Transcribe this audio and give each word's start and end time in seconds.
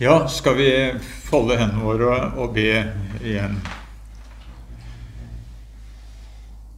Ja, 0.00 0.28
skal 0.28 0.54
vi 0.54 0.94
folde 1.26 1.56
hendene 1.58 1.82
våre 1.82 2.16
og 2.38 2.52
be 2.54 2.70
igjen? 3.18 3.56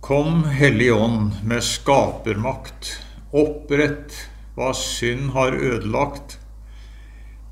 Kom, 0.00 0.46
Hellige 0.48 0.95
Ånd, 0.96 1.35
med 1.45 1.61
skapermakt, 1.61 2.95
opprett 3.37 4.17
hva 4.56 4.71
synd 4.72 5.35
har 5.35 5.53
ødelagt, 5.53 6.38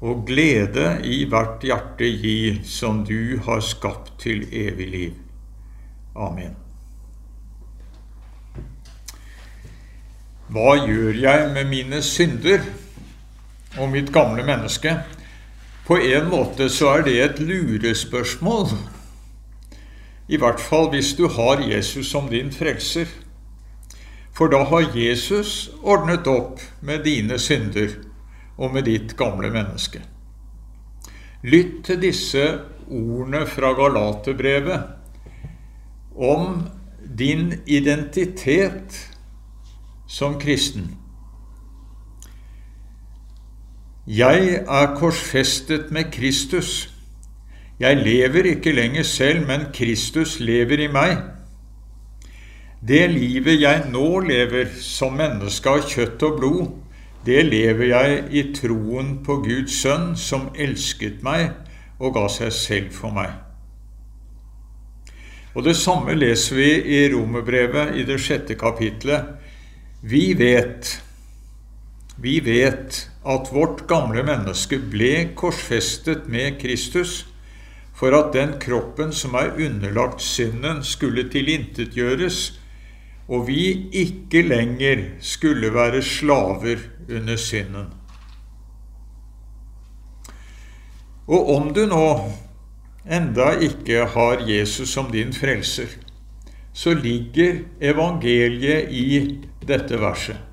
og 0.00 0.24
glede 0.30 0.86
i 1.04 1.18
hvert 1.28 1.60
hjerte 1.68 2.08
gi, 2.16 2.62
som 2.64 3.04
du 3.04 3.36
har 3.44 3.60
skapt 3.60 4.14
til 4.24 4.46
evig 4.48 4.88
liv. 4.94 5.20
Amen. 6.16 6.56
Hva 10.48 10.78
gjør 10.80 11.22
jeg 11.28 11.52
med 11.52 11.68
mine 11.76 12.00
synder 12.00 12.64
og 13.76 13.92
mitt 13.92 14.08
gamle 14.16 14.48
menneske? 14.48 14.96
På 15.88 15.96
en 15.98 16.28
måte 16.28 16.68
så 16.68 16.90
er 16.98 17.02
det 17.06 17.16
et 17.24 17.38
lurespørsmål. 17.40 18.74
I 20.28 20.36
hvert 20.36 20.60
fall 20.60 20.90
hvis 20.92 21.14
du 21.16 21.24
har 21.32 21.62
Jesus 21.64 22.10
som 22.12 22.28
din 22.28 22.52
frelser. 22.52 23.08
For 24.36 24.52
da 24.52 24.66
har 24.68 24.92
Jesus 24.92 25.70
ordnet 25.80 26.28
opp 26.28 26.60
med 26.84 27.08
dine 27.08 27.38
synder 27.40 27.96
og 28.58 28.74
med 28.74 28.84
ditt 28.84 29.16
gamle 29.16 29.48
menneske. 29.54 30.02
Lytt 31.42 31.84
til 31.88 32.04
disse 32.04 32.44
ordene 32.90 33.46
fra 33.48 33.72
Galaterbrevet 33.72 34.80
om 36.14 36.68
din 37.18 37.62
identitet 37.66 39.08
som 40.06 40.36
kristen. 40.40 40.98
Jeg 44.08 44.64
er 44.64 44.94
korsfestet 44.96 45.90
med 45.90 46.04
Kristus. 46.12 46.94
Jeg 47.80 47.96
lever 47.96 48.46
ikke 48.54 48.72
lenger 48.72 49.02
selv, 49.02 49.46
men 49.46 49.66
Kristus 49.74 50.40
lever 50.40 50.80
i 50.80 50.86
meg. 50.88 51.18
Det 52.88 53.02
livet 53.10 53.60
jeg 53.60 53.82
nå 53.92 54.20
lever 54.24 54.70
som 54.80 55.12
menneske 55.18 55.68
av 55.68 55.84
kjøtt 55.84 56.24
og 56.24 56.38
blod, 56.38 56.70
det 57.26 57.42
lever 57.50 57.90
jeg 57.90 58.22
i 58.32 58.42
troen 58.56 59.18
på 59.26 59.42
Guds 59.44 59.76
sønn, 59.82 60.14
som 60.16 60.46
elsket 60.56 61.20
meg 61.20 61.50
og 61.98 62.14
ga 62.16 62.22
seg 62.32 62.54
selv 62.56 62.94
for 62.96 63.12
meg. 63.12 63.34
Og 65.52 65.64
Det 65.68 65.76
samme 65.76 66.14
leser 66.16 66.56
vi 66.56 66.70
i 66.96 67.02
Romerbrevet 67.12 68.00
i 68.00 68.06
det 68.08 68.16
sjette 68.24 68.56
kapitlet. 68.56 69.36
Vi 70.00 70.32
vet, 70.38 70.94
vi 72.20 72.40
vet 72.40 73.04
at 73.22 73.50
vårt 73.54 73.84
gamle 73.90 74.24
menneske 74.26 74.80
ble 74.90 75.30
korsfestet 75.38 76.26
med 76.26 76.56
Kristus 76.58 77.28
for 77.98 78.14
at 78.14 78.32
den 78.34 78.56
kroppen 78.62 79.12
som 79.14 79.36
er 79.38 79.54
underlagt 79.58 80.22
synden, 80.22 80.82
skulle 80.86 81.28
tilintetgjøres, 81.30 82.58
og 83.28 83.46
vi 83.48 83.88
ikke 83.92 84.42
lenger 84.46 85.04
skulle 85.20 85.70
være 85.74 86.02
slaver 86.02 86.82
under 87.08 87.36
synden. 87.36 87.88
Og 91.28 91.50
om 91.56 91.72
du 91.74 91.84
nå 91.86 92.06
enda 93.04 93.50
ikke 93.62 94.06
har 94.14 94.46
Jesus 94.48 94.94
som 94.94 95.10
din 95.12 95.32
frelser, 95.32 95.90
så 96.72 96.94
ligger 96.94 97.64
evangeliet 97.80 98.90
i 98.94 99.38
dette 99.66 99.98
verset. 100.00 100.47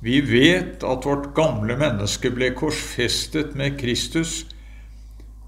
Vi 0.00 0.20
vet 0.20 0.84
at 0.86 1.06
vårt 1.06 1.32
gamle 1.34 1.74
menneske 1.78 2.30
ble 2.30 2.52
korsfestet 2.54 3.56
med 3.58 3.78
Kristus 3.80 4.44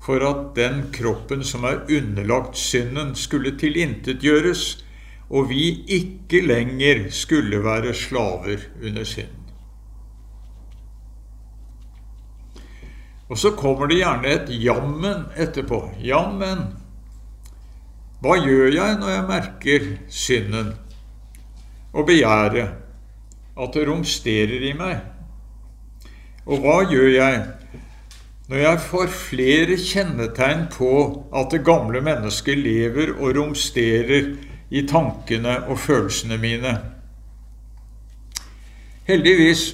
for 0.03 0.25
at 0.27 0.55
den 0.57 0.89
kroppen 0.95 1.45
som 1.47 1.67
er 1.69 1.85
underlagt 1.93 2.57
synden, 2.59 3.13
skulle 3.15 3.53
tilintetgjøres, 3.61 4.65
og 5.31 5.51
vi 5.53 5.85
ikke 5.87 6.41
lenger 6.43 7.05
skulle 7.15 7.61
være 7.63 7.95
slaver 7.95 8.65
under 8.83 9.05
synden. 9.05 9.37
Og 13.31 13.39
så 13.39 13.53
kommer 13.55 13.87
det 13.87 14.01
gjerne 14.01 14.33
et 14.35 14.49
jammen 14.51 15.29
etterpå. 15.39 15.85
Jammen, 16.03 16.65
hva 18.21 18.35
gjør 18.43 18.73
jeg 18.75 18.97
når 18.99 19.13
jeg 19.15 19.29
merker 19.29 19.91
synden 20.11 20.73
og 21.93 22.09
begjæret? 22.11 22.80
At 23.61 23.77
det 23.77 23.87
romsterer 23.89 24.67
i 24.71 24.75
meg. 24.77 25.01
Og 26.49 26.63
hva 26.65 26.81
gjør 26.89 27.11
jeg 27.15 27.41
når 28.51 28.63
jeg 28.65 28.79
får 28.83 29.11
flere 29.15 29.77
kjennetegn 29.79 30.65
på 30.75 30.93
at 31.39 31.53
det 31.55 31.61
gamle 31.67 32.01
mennesket 32.03 32.59
lever 32.59 33.13
og 33.15 33.37
romsterer 33.37 34.33
i 34.71 34.83
tankene 34.91 35.61
og 35.69 35.79
følelsene 35.79 36.39
mine? 36.41 36.75
Heldigvis 39.07 39.69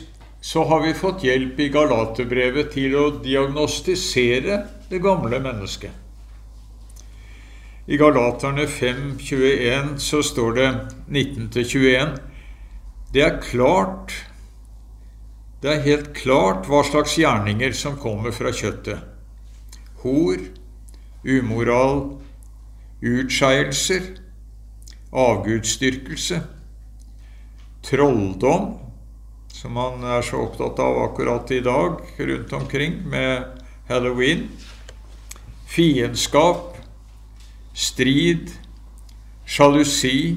så 0.44 0.64
har 0.68 0.84
vi 0.84 0.92
fått 0.94 1.24
hjelp 1.26 1.58
i 1.60 1.70
Galaterbrevet 1.72 2.68
til 2.76 2.94
å 3.00 3.06
diagnostisere 3.24 4.60
det 4.90 5.00
gamle 5.02 5.40
mennesket. 5.42 5.90
I 7.86 7.98
Galaterne 7.98 8.66
5.21 8.66 9.96
så 10.02 10.22
står 10.22 10.56
det 10.56 10.70
19-21 11.08 12.16
det 13.16 13.22
er 13.24 13.36
klart 13.40 14.12
Det 15.62 15.70
er 15.72 15.86
helt 15.86 16.08
klart 16.12 16.66
hva 16.68 16.82
slags 16.84 17.14
gjerninger 17.16 17.72
som 17.72 17.94
kommer 17.96 18.34
fra 18.36 18.50
kjøttet. 18.52 19.00
Hor, 20.02 20.42
umoral, 21.24 22.02
utskeielser, 23.00 24.04
avgudsdyrkelse, 25.16 26.42
trolldom, 27.88 28.66
som 29.48 29.74
man 29.80 30.04
er 30.04 30.20
så 30.28 30.42
opptatt 30.44 30.82
av 30.84 31.00
akkurat 31.06 31.50
i 31.56 31.62
dag 31.64 31.96
rundt 32.18 32.52
omkring 32.60 32.98
med 33.08 33.64
halloween, 33.88 34.44
fiendskap, 35.72 36.76
strid, 37.72 38.52
sjalusi, 39.48 40.36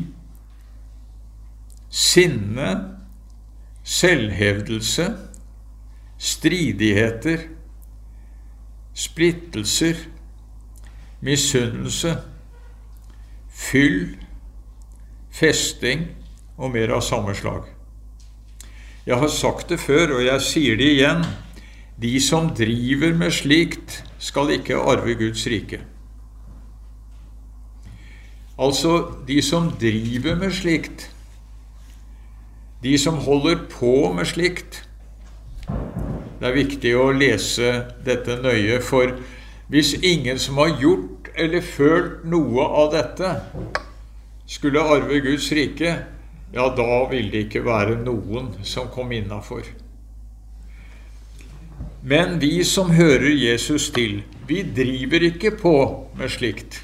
sinne, 1.90 2.70
selvhevdelse, 3.84 5.08
stridigheter, 6.18 7.48
splittelser, 8.94 9.96
misunnelse, 11.22 12.16
fyll, 13.50 14.16
festing 15.32 16.08
og 16.60 16.74
mer 16.76 16.96
av 16.96 17.04
samme 17.06 17.36
slag. 17.36 17.68
Jeg 19.08 19.18
har 19.18 19.32
sagt 19.34 19.72
det 19.72 19.80
før, 19.82 20.20
og 20.20 20.26
jeg 20.26 20.46
sier 20.46 20.80
det 20.80 20.90
igjen. 20.98 21.24
De 22.00 22.12
som 22.24 22.52
driver 22.56 23.16
med 23.18 23.34
slikt, 23.34 24.04
skal 24.20 24.52
ikke 24.54 24.78
arve 24.78 25.16
Guds 25.20 25.46
rike. 25.48 25.80
Altså, 28.60 28.92
de 29.28 29.40
som 29.42 29.72
driver 29.80 30.36
med 30.36 30.52
slikt, 30.52 31.08
de 32.84 32.98
som 32.98 33.18
holder 33.26 33.66
på 33.72 34.14
med 34.16 34.28
slikt 34.28 34.84
Det 36.40 36.48
er 36.48 36.56
viktig 36.56 36.94
å 36.96 37.10
lese 37.12 37.72
dette 38.06 38.38
nøye, 38.40 38.80
for 38.80 39.12
hvis 39.70 39.98
ingen 40.00 40.40
som 40.40 40.58
har 40.62 40.78
gjort 40.80 41.28
eller 41.36 41.62
følt 41.62 42.24
noe 42.24 42.64
av 42.64 42.94
dette, 42.94 43.34
skulle 44.48 44.82
arve 44.82 45.20
Guds 45.20 45.50
rike, 45.52 45.92
ja, 46.56 46.66
da 46.74 47.04
vil 47.12 47.28
det 47.30 47.44
ikke 47.50 47.66
være 47.68 48.00
noen 48.02 48.54
som 48.64 48.88
kom 48.90 49.12
innafor. 49.14 49.68
Men 52.02 52.40
vi 52.40 52.64
som 52.64 52.96
hører 52.96 53.36
Jesus 53.36 53.92
til, 53.92 54.22
vi 54.48 54.64
driver 54.64 55.28
ikke 55.28 55.58
på 55.60 55.76
med 56.18 56.32
slikt. 56.32 56.80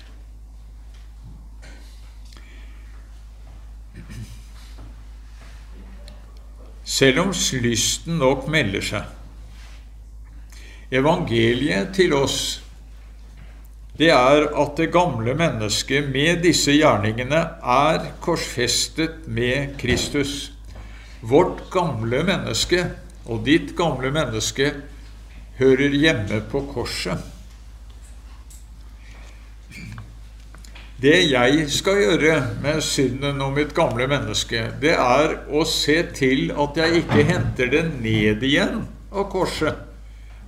Selv 6.95 7.25
om 7.25 7.33
lysten 7.63 8.19
nok 8.21 8.47
melder 8.51 8.85
seg. 8.85 9.09
Evangeliet 10.95 11.91
til 11.97 12.13
oss, 12.15 12.39
det 13.99 14.11
er 14.13 14.45
at 14.51 14.73
det 14.79 14.91
gamle 14.93 15.35
mennesket 15.39 16.07
med 16.11 16.43
disse 16.43 16.75
gjerningene 16.75 17.41
er 17.75 18.09
korsfestet 18.23 19.23
med 19.27 19.75
Kristus. 19.79 20.51
Vårt 21.25 21.65
gamle 21.73 22.23
menneske 22.27 22.83
og 23.25 23.45
ditt 23.47 23.73
gamle 23.75 24.11
menneske 24.13 24.71
hører 25.59 25.95
hjemme 25.95 26.43
på 26.51 26.65
korset. 26.73 27.34
Det 30.95 31.17
jeg 31.27 31.65
skal 31.75 31.97
gjøre 31.99 32.35
med 32.63 32.77
synden 32.81 33.41
og 33.43 33.57
mitt 33.57 33.73
gamle 33.75 34.05
menneske, 34.07 34.61
det 34.79 34.93
er 34.95 35.33
å 35.51 35.65
se 35.67 35.97
til 36.15 36.53
at 36.55 36.79
jeg 36.79 37.01
ikke 37.01 37.25
henter 37.27 37.67
det 37.73 37.81
ned 37.97 38.45
igjen 38.47 38.85
av 39.11 39.27
korset 39.33 39.81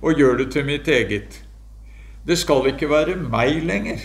og 0.00 0.16
gjør 0.16 0.40
det 0.40 0.48
til 0.54 0.64
mitt 0.64 0.88
eget. 0.88 1.36
Det 2.24 2.38
skal 2.40 2.70
ikke 2.72 2.88
være 2.88 3.18
meg 3.20 3.60
lenger. 3.68 4.00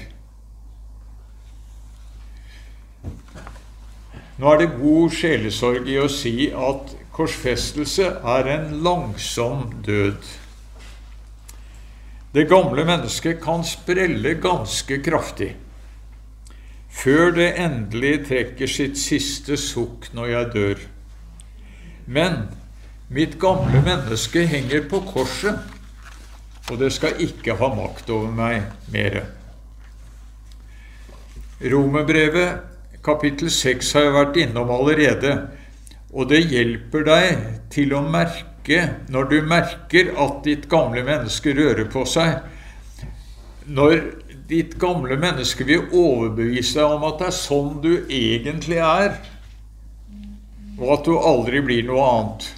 Nå 4.36 4.52
er 4.52 4.64
det 4.66 4.72
god 4.76 5.16
sjelesorg 5.16 5.88
i 5.88 6.00
å 6.04 6.12
si 6.12 6.52
at 6.52 6.92
korsfestelse 7.16 8.18
er 8.36 8.54
en 8.58 8.72
langsom 8.84 9.70
død. 9.88 10.32
Det 12.36 12.50
gamle 12.52 12.84
mennesket 12.84 13.40
kan 13.40 13.64
sprelle 13.64 14.42
ganske 14.44 15.00
kraftig 15.06 15.54
før 16.94 17.34
det 17.36 17.50
endelig 17.60 18.16
trekker 18.30 18.70
sitt 18.70 19.00
siste 19.02 19.58
sukk 19.60 20.12
når 20.14 20.30
jeg 20.32 20.52
dør. 20.54 20.84
Men 22.06 22.44
mitt 23.14 23.40
gamle 23.42 23.82
menneske 23.86 24.46
henger 24.50 24.86
på 24.90 25.02
korset, 25.08 25.60
og 26.72 26.80
det 26.80 26.94
skal 26.96 27.20
ikke 27.24 27.58
ha 27.60 27.72
makt 27.76 28.12
over 28.14 28.32
meg 28.32 28.62
mere. 28.94 29.26
Romerbrevet 31.64 33.04
kapittel 33.04 33.52
6 33.52 33.92
har 33.98 34.08
jeg 34.08 34.16
vært 34.16 34.40
innom 34.46 34.72
allerede, 34.72 35.36
og 36.14 36.30
det 36.32 36.44
hjelper 36.52 37.06
deg 37.08 37.46
til 37.74 37.96
å 37.98 38.04
merke, 38.06 38.80
når 39.12 39.30
du 39.32 39.38
merker 39.48 40.14
at 40.24 40.42
ditt 40.46 40.70
gamle 40.72 41.04
menneske 41.04 41.56
rører 41.56 41.90
på 41.92 42.06
seg, 42.08 42.40
når 43.68 44.00
ditt 44.54 44.78
gamle 44.80 45.18
menneske 45.18 45.66
vil 45.66 45.88
overbevise 45.90 46.78
deg 46.78 46.96
om 46.98 47.06
at 47.10 47.22
det 47.22 47.30
er 47.32 47.38
sånn 47.38 47.78
du 47.82 47.94
egentlig 48.06 48.78
er, 48.86 49.18
og 50.78 50.90
at 50.98 51.08
du 51.08 51.14
aldri 51.18 51.62
blir 51.66 51.86
noe 51.88 52.04
annet. 52.10 52.50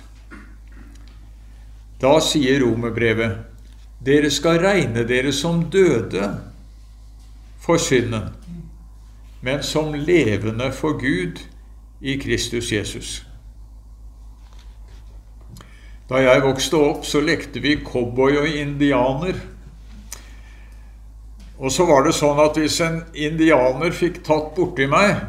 Da 2.03 2.17
sier 2.23 2.59
romerbrevet 2.63 3.43
dere 4.05 4.29
skal 4.29 4.59
regne 4.61 5.05
dere 5.07 5.31
som 5.33 5.63
døde 5.71 6.27
for 7.63 7.81
synden, 7.81 8.27
men 9.41 9.63
som 9.63 9.95
levende 9.95 10.67
for 10.75 10.99
Gud 10.99 11.39
i 12.01 12.17
Kristus 12.21 12.69
Jesus. 12.75 13.15
Da 16.09 16.21
jeg 16.21 16.43
vokste 16.43 16.77
opp, 16.77 17.05
så 17.07 17.23
lekte 17.23 17.63
vi 17.63 17.79
cowboy 17.81 18.37
og 18.43 18.49
indianer. 18.51 19.39
Og 21.57 21.71
så 21.71 21.85
var 21.87 22.03
det 22.03 22.15
sånn 22.17 22.39
at 22.43 22.57
hvis 22.59 22.81
en 22.83 22.99
indianer 23.15 23.95
fikk 23.95 24.21
tatt 24.27 24.51
borti 24.57 24.87
meg 24.91 25.23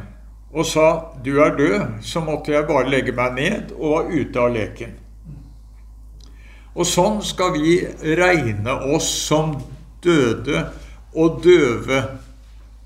og 0.52 0.66
sa 0.66 1.12
'du 1.22 1.38
er 1.42 1.56
død', 1.56 2.02
så 2.02 2.20
måtte 2.20 2.52
jeg 2.52 2.66
bare 2.66 2.90
legge 2.90 3.12
meg 3.12 3.34
ned 3.34 3.72
og 3.78 3.90
var 3.90 4.10
ute 4.10 4.40
av 4.40 4.52
leken. 4.54 4.92
Og 6.74 6.86
sånn 6.86 7.22
skal 7.22 7.52
vi 7.52 7.86
regne 8.02 8.72
oss 8.94 9.08
som 9.08 9.56
døde 10.02 10.66
og 11.14 11.42
døve 11.44 12.02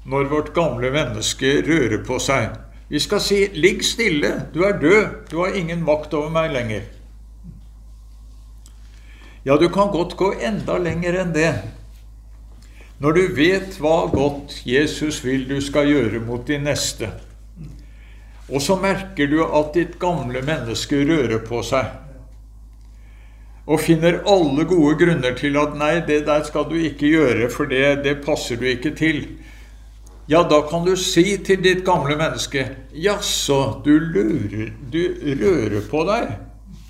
når 0.05 0.29
vårt 0.31 0.55
gamle 0.55 0.91
menneske 0.91 1.63
rører 1.67 2.05
på 2.05 2.19
seg. 2.19 2.51
Vi 2.89 2.99
skal 2.99 3.21
si 3.21 3.49
'ligg 3.55 3.85
stille, 3.85 4.47
du 4.55 4.65
er 4.65 4.79
død, 4.79 5.31
du 5.31 5.39
har 5.39 5.55
ingen 5.55 5.85
makt 5.85 6.15
over 6.15 6.31
meg 6.31 6.51
lenger'. 6.51 6.83
Ja, 9.45 9.57
du 9.57 9.69
kan 9.69 9.89
godt 9.89 10.17
gå 10.17 10.35
enda 10.43 10.79
lenger 10.79 11.21
enn 11.21 11.33
det. 11.33 11.80
Når 13.01 13.17
du 13.17 13.21
vet 13.33 13.79
hva 13.81 14.11
godt 14.13 14.59
Jesus 14.69 15.23
vil 15.25 15.47
du 15.49 15.57
skal 15.65 15.89
gjøre 15.89 16.19
mot 16.21 16.43
din 16.45 16.67
neste, 16.69 17.09
og 18.51 18.61
så 18.61 18.75
merker 18.77 19.31
du 19.31 19.39
at 19.47 19.71
ditt 19.73 19.95
gamle 20.03 20.43
menneske 20.45 20.99
rører 21.09 21.41
på 21.47 21.63
seg, 21.65 21.87
og 23.65 23.81
finner 23.81 24.19
alle 24.29 24.67
gode 24.69 24.99
grunner 25.01 25.33
til 25.39 25.57
at 25.57 25.77
'nei, 25.79 25.95
det 26.05 26.27
der 26.27 26.45
skal 26.45 26.67
du 26.69 26.75
ikke 26.77 27.09
gjøre, 27.15 27.49
for 27.49 27.65
det, 27.71 28.05
det 28.05 28.21
passer 28.27 28.61
du 28.61 28.67
ikke 28.69 28.93
til', 28.93 29.25
ja, 30.29 30.43
da 30.43 30.61
kan 30.69 30.85
du 30.85 30.93
si 30.97 31.39
til 31.45 31.65
ditt 31.65 31.85
gamle 31.85 32.17
menneske 32.21 32.69
'Jaså, 32.93 33.81
du, 33.85 33.97
du 34.93 35.03
rører 35.41 35.81
på 35.91 36.05
deg, 36.05 36.37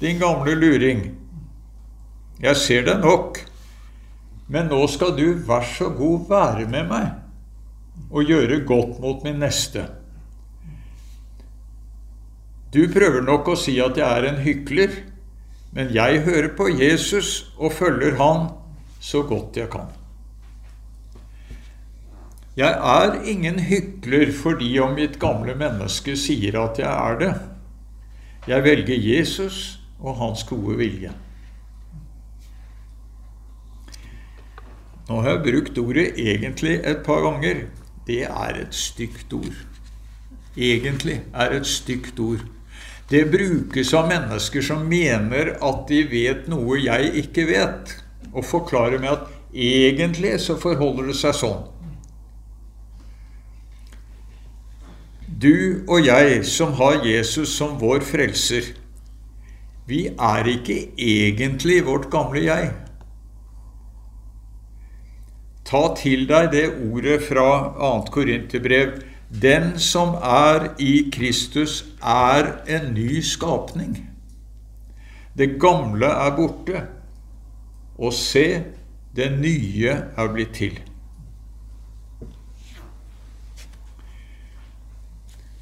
din 0.00 0.18
gamle 0.18 0.58
luring'. 0.58 1.06
Jeg 2.42 2.56
ser 2.56 2.82
det 2.82 2.98
nok. 3.00 3.49
Men 4.50 4.66
nå 4.70 4.82
skal 4.90 5.14
du, 5.14 5.28
vær 5.46 5.62
så 5.66 5.92
god, 5.94 6.26
være 6.30 6.66
med 6.70 6.88
meg 6.90 7.10
og 8.10 8.26
gjøre 8.26 8.64
godt 8.66 8.98
mot 9.02 9.22
min 9.22 9.38
neste. 9.38 9.84
Du 12.74 12.82
prøver 12.90 13.22
nok 13.22 13.52
å 13.52 13.58
si 13.58 13.76
at 13.82 13.98
jeg 13.98 14.06
er 14.06 14.26
en 14.26 14.42
hykler, 14.42 14.96
men 15.74 15.92
jeg 15.94 16.24
hører 16.26 16.50
på 16.58 16.66
Jesus 16.72 17.52
og 17.58 17.74
følger 17.78 18.18
Han 18.18 18.48
så 19.00 19.22
godt 19.26 19.58
jeg 19.58 19.70
kan. 19.70 19.90
Jeg 22.58 22.74
er 22.74 23.14
ingen 23.30 23.58
hykler 23.62 24.32
fordi 24.34 24.72
om 24.82 24.96
mitt 24.98 25.18
gamle 25.22 25.54
menneske 25.58 26.16
sier 26.18 26.58
at 26.60 26.78
jeg 26.82 26.90
er 26.90 27.18
det. 27.22 27.32
Jeg 28.50 28.66
velger 28.66 29.06
Jesus 29.06 29.78
og 30.00 30.18
hans 30.18 30.42
gode 30.48 30.76
vilje. 30.80 31.12
Nå 35.10 35.24
har 35.24 35.30
jeg 35.30 35.42
brukt 35.42 35.78
ordet 35.78 36.12
'egentlig' 36.14 36.86
et 36.86 37.02
par 37.04 37.20
ganger. 37.20 37.66
Det 38.06 38.22
er 38.22 38.60
et 38.60 38.74
stygt 38.74 39.32
ord. 39.32 39.56
Egentlig 40.56 41.20
er 41.34 41.50
et 41.50 41.66
stygt 41.66 42.20
ord. 42.20 42.44
Det 43.10 43.30
brukes 43.30 43.94
av 43.94 44.08
mennesker 44.08 44.62
som 44.62 44.86
mener 44.86 45.50
at 45.58 45.88
de 45.88 46.04
vet 46.10 46.46
noe 46.48 46.78
jeg 46.78 47.10
ikke 47.24 47.46
vet, 47.46 48.04
og 48.32 48.44
forklarer 48.44 49.00
med 49.00 49.08
at 49.08 49.26
egentlig 49.54 50.40
så 50.40 50.54
forholder 50.56 51.06
det 51.06 51.16
seg 51.16 51.34
sånn. 51.34 51.64
Du 55.42 55.82
og 55.88 56.06
jeg 56.06 56.44
som 56.46 56.72
har 56.72 57.02
Jesus 57.06 57.48
som 57.48 57.80
vår 57.80 58.00
frelser, 58.06 58.62
vi 59.86 60.06
er 60.06 60.44
ikke 60.44 60.78
egentlig 60.98 61.84
vårt 61.86 62.10
gamle 62.10 62.44
jeg. 62.44 62.70
Ta 65.70 65.84
til 65.94 66.24
deg 66.26 66.50
det 66.50 66.64
ordet 66.90 67.20
fra 67.22 67.46
2. 67.78 68.10
Korinterbrev. 68.10 68.96
Den 69.30 69.76
som 69.78 70.16
er 70.18 70.72
i 70.82 71.04
Kristus, 71.14 71.84
er 72.02 72.56
en 72.66 72.90
ny 72.96 73.20
skapning. 73.22 74.00
Det 75.38 75.60
gamle 75.62 76.10
er 76.10 76.32
borte, 76.34 76.82
og 77.94 78.10
se, 78.12 78.64
det 79.14 79.28
nye 79.38 79.92
er 79.94 80.32
blitt 80.34 80.56
til. 80.58 80.80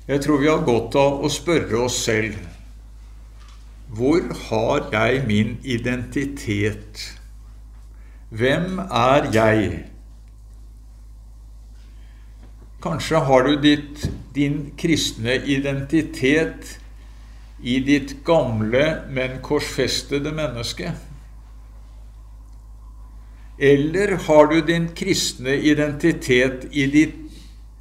Jeg 0.08 0.24
tror 0.24 0.40
vi 0.40 0.48
har 0.48 0.64
godt 0.64 0.96
av 0.96 1.20
å 1.20 1.28
spørre 1.28 1.84
oss 1.84 1.98
selv 2.08 2.38
hvor 3.92 4.24
har 4.48 4.88
jeg 4.92 5.22
min 5.28 5.54
identitet? 5.64 7.04
Hvem 8.28 8.78
er 8.84 9.28
jeg? 9.32 9.70
Kanskje 12.82 13.16
har 13.26 13.42
du 13.42 13.56
ditt, 13.58 14.04
din 14.34 14.70
kristne 14.78 15.34
identitet 15.34 16.78
i 17.62 17.80
ditt 17.82 18.24
gamle, 18.24 18.84
men 19.10 19.40
korsfestede 19.42 20.30
menneske. 20.32 20.92
Eller 23.58 24.14
har 24.28 24.46
du 24.46 24.60
din 24.62 24.88
kristne 24.94 25.56
identitet 25.58 26.68
i, 26.70 26.86
ditt, 26.86 27.18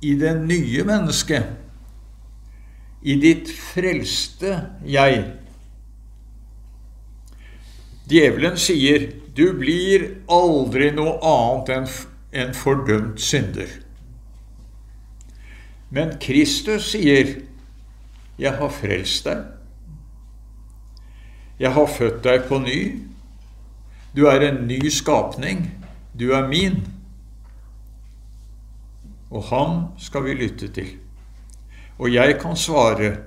i 0.02 0.16
det 0.18 0.34
nye 0.42 0.84
mennesket? 0.90 1.46
I 3.06 3.20
ditt 3.22 3.54
frelste 3.54 4.58
jeg? 4.82 5.28
Djevelen 8.10 8.58
sier 8.58 9.12
du 9.38 9.52
blir 9.60 10.10
aldri 10.26 10.90
noe 10.96 11.20
annet 11.22 11.76
enn 11.76 11.92
en 12.42 12.56
fordømt 12.58 13.22
synder. 13.22 13.70
Men 15.90 16.18
Kristus 16.20 16.92
sier, 16.92 17.42
'Jeg 18.40 18.54
har 18.54 18.70
frelst 18.70 19.26
deg'. 19.26 19.46
Jeg 21.60 21.74
har 21.74 21.86
født 21.86 22.24
deg 22.24 22.44
på 22.48 22.60
ny. 22.60 23.02
Du 24.16 24.26
er 24.26 24.40
en 24.50 24.68
ny 24.68 24.90
skapning. 24.90 25.72
Du 26.20 26.32
er 26.32 26.48
min. 26.48 26.84
Og 29.32 29.44
ham 29.44 29.88
skal 29.98 30.24
vi 30.24 30.34
lytte 30.34 30.68
til. 30.68 30.92
Og 31.98 32.14
jeg 32.14 32.38
kan 32.42 32.56
svare, 32.56 33.18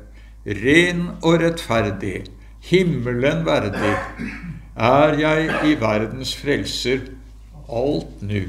ren 0.47 1.09
og 1.23 1.41
rettferdig, 1.43 2.25
himmelen 2.63 3.45
verdig, 3.47 3.97
er 4.77 5.19
jeg 5.19 5.51
i 5.67 5.75
verdens 5.81 6.37
frelser 6.37 7.01
alt 7.69 8.23
nu. 8.23 8.43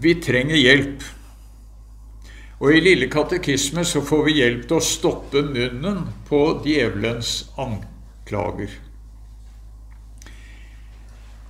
Vi 0.00 0.14
trenger 0.22 0.56
hjelp. 0.56 1.02
Og 2.58 2.74
i 2.74 2.82
Lille 2.82 3.08
katekisme 3.10 3.84
så 3.86 4.02
får 4.02 4.24
vi 4.26 4.36
hjelp 4.40 4.66
til 4.68 4.78
å 4.78 4.84
stoppe 4.84 5.42
munnen 5.46 6.04
på 6.28 6.42
djevelens 6.64 7.48
anklager. 7.58 8.70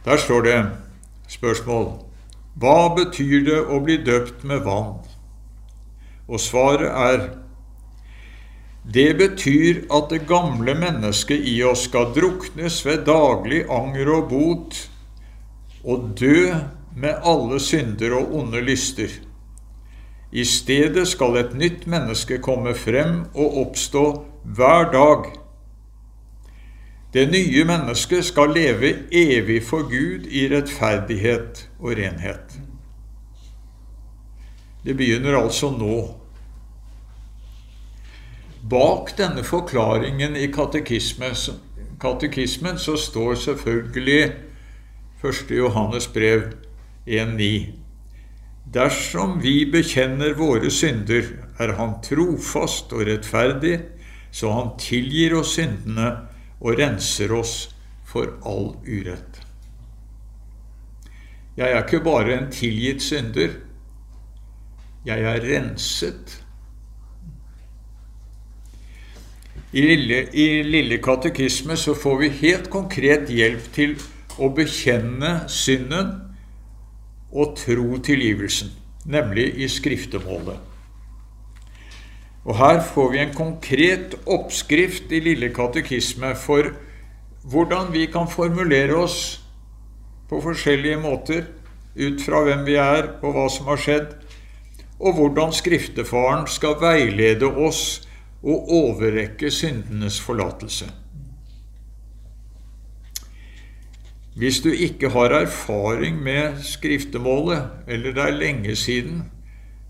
Der 0.05 0.21
står 0.21 0.45
det 0.47 0.59
spørsmål 1.29 1.91
Hva 2.61 2.95
betyr 2.97 3.45
det 3.45 3.59
å 3.69 3.81
bli 3.85 3.99
døpt 4.05 4.45
med 4.49 4.65
vann? 4.65 4.97
Og 6.29 6.41
svaret 6.41 6.89
er 6.89 7.29
det 8.89 9.11
betyr 9.19 9.83
at 9.93 10.09
det 10.09 10.23
gamle 10.29 10.73
mennesket 10.79 11.45
i 11.45 11.59
oss 11.69 11.85
skal 11.91 12.15
druknes 12.17 12.81
ved 12.87 13.05
daglig 13.05 13.67
anger 13.69 14.09
og 14.15 14.31
bot 14.31 14.79
og 15.85 16.13
dø 16.17 16.55
med 17.01 17.23
alle 17.25 17.61
synder 17.61 18.15
og 18.19 18.35
onde 18.35 18.61
lyster. 18.61 19.09
I 20.33 20.45
stedet 20.45 21.09
skal 21.09 21.37
et 21.41 21.55
nytt 21.57 21.87
menneske 21.87 22.39
komme 22.45 22.75
frem 22.77 23.23
og 23.35 23.61
oppstå 23.63 24.05
hver 24.45 24.91
dag. 24.93 25.31
Det 27.13 27.25
nye 27.33 27.65
mennesket 27.65 28.25
skal 28.25 28.53
leve 28.53 28.93
evig 29.13 29.63
for 29.65 29.89
Gud 29.89 30.27
i 30.29 30.45
rettferdighet 30.53 31.69
og 31.79 31.97
renhet. 31.97 32.59
Det 34.85 34.97
begynner 34.97 35.39
altså 35.39 35.71
nå. 35.73 35.97
Bak 38.69 39.15
denne 39.17 39.45
forklaringen 39.45 40.37
i 40.37 40.47
katekismen, 40.53 41.35
katekismen 42.01 42.79
så 42.79 42.97
står 42.97 43.35
selvfølgelig 43.35 44.33
1. 45.25 45.51
Johannes 45.51 46.09
brev 46.09 46.43
1,9. 47.09 47.73
Dersom 48.69 49.39
vi 49.41 49.63
bekjenner 49.73 50.35
våre 50.37 50.71
synder, 50.71 51.25
er 51.59 51.73
Han 51.81 51.97
trofast 52.05 52.93
og 52.93 53.07
rettferdig, 53.09 53.79
så 54.31 54.53
Han 54.53 54.75
tilgir 54.79 55.39
oss 55.41 55.55
syndene 55.57 56.11
og 56.61 56.77
renser 56.79 57.33
oss 57.33 57.71
for 58.05 58.37
all 58.45 58.75
urett. 58.85 59.41
Jeg 61.59 61.73
er 61.73 61.81
ikke 61.83 62.05
bare 62.05 62.37
en 62.37 62.53
tilgitt 62.55 63.03
synder. 63.03 63.57
Jeg 65.07 65.25
er 65.25 65.41
renset 65.43 66.37
I 69.73 69.83
lille, 69.83 70.21
I 70.33 70.63
lille 70.65 70.99
katekisme 71.03 71.77
så 71.77 71.95
får 71.97 72.17
vi 72.23 72.29
helt 72.43 72.71
konkret 72.73 73.29
hjelp 73.33 73.67
til 73.75 73.97
å 74.41 74.49
bekjenne 74.55 75.33
synden 75.53 76.28
og 77.33 77.57
tro 77.59 77.99
tilgivelsen, 78.05 78.73
nemlig 79.05 79.53
i 79.61 79.69
skriftemålet. 79.69 80.59
Og 82.49 82.57
Her 82.57 82.81
får 82.81 83.11
vi 83.13 83.19
en 83.21 83.35
konkret 83.35 84.15
oppskrift 84.27 85.13
i 85.13 85.21
Lille 85.21 85.51
katekisme 85.53 86.33
for 86.39 86.71
hvordan 87.45 87.93
vi 87.93 88.07
kan 88.09 88.29
formulere 88.31 88.97
oss 88.97 89.41
på 90.29 90.41
forskjellige 90.41 91.01
måter 91.01 91.45
ut 91.99 92.23
fra 92.25 92.41
hvem 92.47 92.65
vi 92.65 92.79
er 92.81 93.11
og 93.23 93.35
hva 93.35 93.49
som 93.53 93.69
har 93.69 93.81
skjedd, 93.81 94.09
og 94.99 95.15
hvordan 95.19 95.53
Skriftefaren 95.55 96.47
skal 96.51 96.79
veilede 96.81 97.47
oss 97.47 98.09
og 98.43 98.71
overrekke 98.73 99.51
syndenes 99.51 100.21
forlatelse. 100.23 100.89
Hvis 104.39 104.61
du 104.61 104.69
ikke 104.71 105.09
har 105.11 105.35
erfaring 105.35 106.23
med 106.23 106.63
skriftemålet, 106.63 107.65
eller 107.89 108.13
det 108.15 108.23
er 108.23 108.37
lenge 108.39 108.77
siden, 108.77 109.23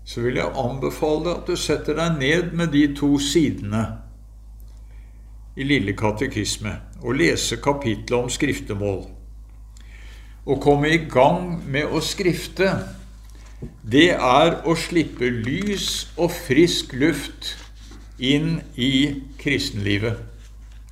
så 0.05 0.21
vil 0.21 0.35
jeg 0.35 0.53
anbefale 0.57 1.35
at 1.35 1.43
du 1.47 1.53
setter 1.55 1.93
deg 1.99 2.15
ned 2.17 2.55
med 2.57 2.71
de 2.73 2.87
to 2.97 3.19
sidene 3.21 3.83
i 5.53 5.67
Lille 5.69 5.93
katekisme 5.93 6.71
og 7.03 7.19
lese 7.19 7.59
kapitlet 7.61 8.15
om 8.17 8.29
skriftemål. 8.29 9.03
Å 10.49 10.57
komme 10.57 10.89
i 10.95 11.03
gang 11.05 11.59
med 11.69 11.93
å 11.93 12.01
skrifte, 12.01 12.71
det 13.85 14.15
er 14.15 14.55
å 14.65 14.73
slippe 14.73 15.29
lys 15.29 16.07
og 16.17 16.33
frisk 16.33 16.97
luft 16.97 17.53
inn 18.17 18.63
i 18.73 19.21
kristenlivet. 19.37 20.17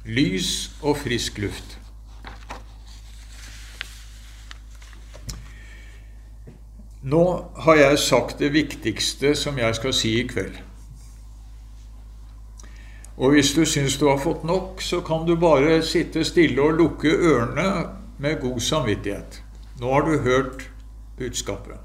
Lys 0.06 0.70
og 0.84 1.02
frisk 1.02 1.42
luft. 1.42 1.80
Nå 7.08 7.24
har 7.64 7.78
jeg 7.80 8.00
sagt 8.04 8.42
det 8.42 8.50
viktigste 8.52 9.32
som 9.38 9.60
jeg 9.62 9.76
skal 9.78 9.94
si 9.96 10.10
i 10.20 10.26
kveld. 10.28 10.58
Og 13.18 13.32
hvis 13.34 13.54
du 13.56 13.64
syns 13.66 13.96
du 13.98 14.10
har 14.10 14.20
fått 14.20 14.44
nok, 14.46 14.82
så 14.84 15.00
kan 15.06 15.24
du 15.26 15.38
bare 15.40 15.80
sitte 15.88 16.26
stille 16.28 16.62
og 16.62 16.76
lukke 16.82 17.14
ørene 17.16 17.68
med 18.20 18.42
god 18.42 18.60
samvittighet. 18.60 19.40
Nå 19.80 19.94
har 19.94 20.04
du 20.04 20.18
hørt 20.26 20.68
budskapet. 21.18 21.80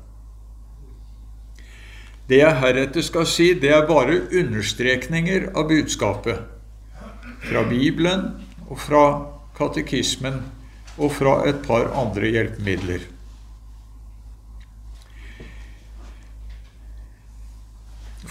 Det 2.29 2.43
jeg 2.43 2.59
heretter 2.64 3.07
skal 3.07 3.29
si, 3.29 3.52
det 3.55 3.71
er 3.76 3.87
bare 3.87 4.25
understrekninger 4.26 5.52
av 5.55 5.71
budskapet. 5.71 6.43
Fra 7.47 7.64
Bibelen 7.69 8.29
og 8.67 8.79
fra 8.81 9.07
katekismen 9.59 10.43
og 10.99 11.11
fra 11.14 11.43
et 11.47 11.62
par 11.67 11.93
andre 11.95 12.35
hjelpemidler. 12.35 13.12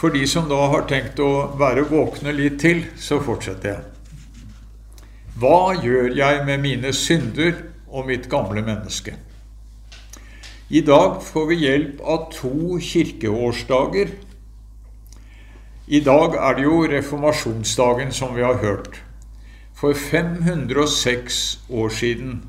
For 0.01 0.09
de 0.09 0.23
som 0.25 0.47
da 0.49 0.57
har 0.71 0.87
tenkt 0.89 1.19
å 1.21 1.51
være 1.61 1.83
våkne 1.85 2.31
litt 2.33 2.55
til, 2.63 2.79
så 2.97 3.19
fortsetter 3.21 3.69
jeg. 3.69 3.83
Hva 5.37 5.75
gjør 5.77 6.07
jeg 6.17 6.39
med 6.47 6.63
mine 6.63 6.89
synder 6.97 7.59
og 7.85 8.07
mitt 8.07 8.25
gamle 8.29 8.63
menneske? 8.65 9.13
I 10.73 10.81
dag 10.87 11.19
får 11.21 11.45
vi 11.51 11.57
hjelp 11.61 12.01
av 12.01 12.23
to 12.33 12.79
kirkeårsdager. 12.81 14.09
I 15.85 15.99
dag 16.01 16.37
er 16.39 16.57
det 16.57 16.65
jo 16.65 16.79
reformasjonsdagen, 16.95 18.09
som 18.09 18.33
vi 18.33 18.41
har 18.41 18.57
hørt. 18.63 18.97
For 19.77 19.93
506 19.93 21.59
år 21.69 21.93
siden, 21.93 22.39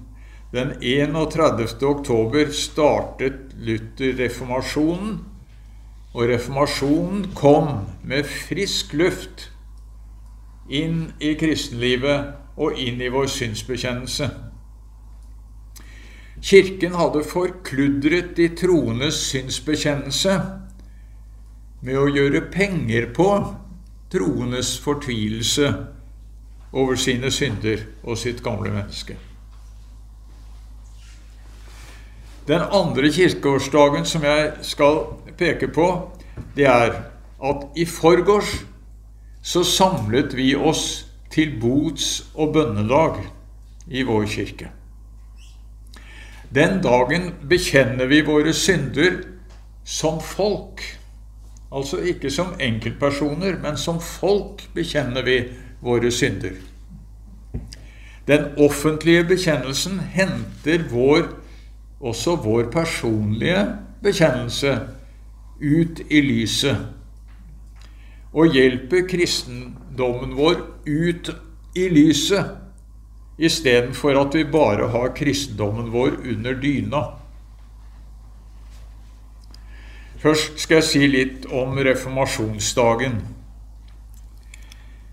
den 0.57 0.73
31. 0.81 1.85
oktober, 1.85 2.49
startet 2.57 3.53
Luther 3.61 4.17
reformasjonen. 4.25 5.32
Og 6.13 6.29
reformasjonen 6.29 7.31
kom 7.35 7.87
med 8.05 8.29
frisk 8.29 8.93
luft 8.93 9.49
inn 10.69 11.13
i 11.21 11.33
kristenlivet 11.41 12.59
og 12.61 12.77
inn 12.79 13.01
i 13.01 13.09
vår 13.13 13.31
synsbekjennelse. 13.33 14.29
Kirken 16.43 16.99
hadde 16.99 17.25
forkludret 17.25 18.35
de 18.37 18.49
troendes 18.59 19.21
synsbekjennelse 19.31 20.37
med 21.83 21.99
å 21.99 22.09
gjøre 22.11 22.45
penger 22.53 23.09
på 23.17 23.29
troendes 24.13 24.75
fortvilelse 24.83 25.71
over 26.73 26.99
sine 26.99 27.31
synder 27.31 27.87
og 28.03 28.19
sitt 28.19 28.43
gamle 28.45 28.73
menneske. 28.75 29.17
Den 32.49 32.61
andre 32.61 33.11
kirkeårsdagen 33.13 34.05
som 34.05 34.25
jeg 34.27 34.53
skal 34.67 35.05
peke 35.39 35.69
på, 35.71 35.89
det 36.57 36.67
er 36.67 36.97
at 37.43 37.65
i 37.79 37.85
forgårs 37.87 38.57
så 39.43 39.63
samlet 39.67 40.35
vi 40.37 40.55
oss 40.55 41.07
til 41.31 41.55
bots- 41.61 42.25
og 42.35 42.53
bønnedag 42.55 43.23
i 43.91 44.03
vår 44.07 44.27
kirke. 44.31 44.71
Den 46.55 46.83
dagen 46.83 47.31
bekjenner 47.49 48.07
vi 48.11 48.21
våre 48.27 48.53
synder 48.53 49.23
som 49.85 50.21
folk. 50.21 50.83
Altså 51.73 52.03
ikke 52.05 52.31
som 52.31 52.53
enkeltpersoner, 52.61 53.57
men 53.63 53.79
som 53.81 54.01
folk 54.01 54.67
bekjenner 54.75 55.25
vi 55.25 55.39
våre 55.81 56.11
synder. 56.11 56.59
Den 58.27 58.53
offentlige 58.59 59.25
bekjennelsen 59.25 59.99
henter 60.13 60.85
vår, 60.91 61.31
også 62.03 62.37
vår 62.43 62.71
personlige 62.75 63.63
bekjennelse 64.03 64.75
ut 65.63 66.03
i 66.11 66.21
lyset 66.21 66.77
og 68.33 68.55
hjelper 68.57 69.07
kristendommen 69.09 70.35
vår 70.37 70.63
ut 70.89 71.31
i 71.79 71.89
lyset 71.93 72.59
istedenfor 73.39 74.17
at 74.21 74.35
vi 74.37 74.45
bare 74.45 74.89
har 74.93 75.13
kristendommen 75.17 75.91
vår 75.93 76.17
under 76.33 76.57
dyna. 76.63 77.03
Først 80.23 80.61
skal 80.63 80.79
jeg 80.79 80.89
si 80.89 81.07
litt 81.11 81.47
om 81.51 81.79
reformasjonsdagen. 81.83 83.17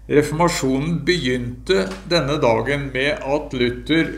Reformasjonen 0.10 1.00
begynte 1.06 1.88
denne 2.10 2.38
dagen 2.42 2.90
med 2.94 3.18
at 3.18 3.56
Luther 3.58 4.12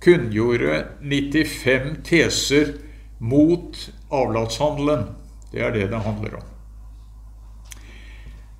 kunngjorde 0.00 0.84
95 1.00 1.96
teser 2.04 2.72
mot 3.18 3.76
avlatshandelen. 4.08 5.04
Det 5.52 5.62
er 5.66 5.74
det 5.74 5.90
det 5.92 6.02
handler 6.06 6.40
om. 6.40 6.46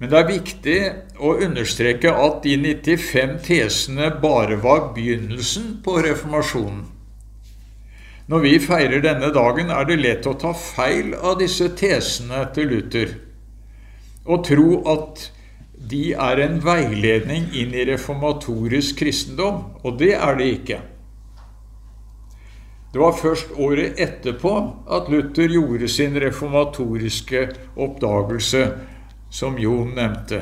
Men 0.01 0.09
det 0.09 0.19
er 0.19 0.31
viktig 0.31 0.79
å 1.21 1.35
understreke 1.45 2.13
at 2.13 2.41
de 2.45 2.55
95 2.57 3.35
tesene 3.45 4.09
bare 4.23 4.57
var 4.63 4.95
begynnelsen 4.97 5.75
på 5.85 5.99
reformasjonen. 6.07 6.87
Når 8.31 8.45
vi 8.45 8.53
feirer 8.63 9.03
denne 9.03 9.33
dagen, 9.35 9.73
er 9.75 9.89
det 9.89 9.99
lett 10.01 10.29
å 10.31 10.37
ta 10.39 10.53
feil 10.55 11.17
av 11.19 11.41
disse 11.41 11.67
tesene 11.77 12.45
til 12.55 12.71
Luther 12.71 13.17
og 14.31 14.45
tro 14.47 14.81
at 14.93 15.27
de 15.91 16.13
er 16.13 16.43
en 16.45 16.61
veiledning 16.63 17.49
inn 17.57 17.73
i 17.75 17.87
reformatorisk 17.89 19.01
kristendom, 19.01 19.63
og 19.83 19.99
det 19.99 20.13
er 20.15 20.37
det 20.39 20.49
ikke. 20.61 20.81
Det 22.93 22.99
var 22.99 23.13
først 23.15 23.53
året 23.55 24.01
etterpå 24.03 24.55
at 24.91 25.11
Luther 25.13 25.53
gjorde 25.53 25.89
sin 25.89 26.17
reformatoriske 26.19 27.45
oppdagelse 27.77 28.65
som 29.31 29.59
Jon 29.59 29.93
nevnte. 29.95 30.41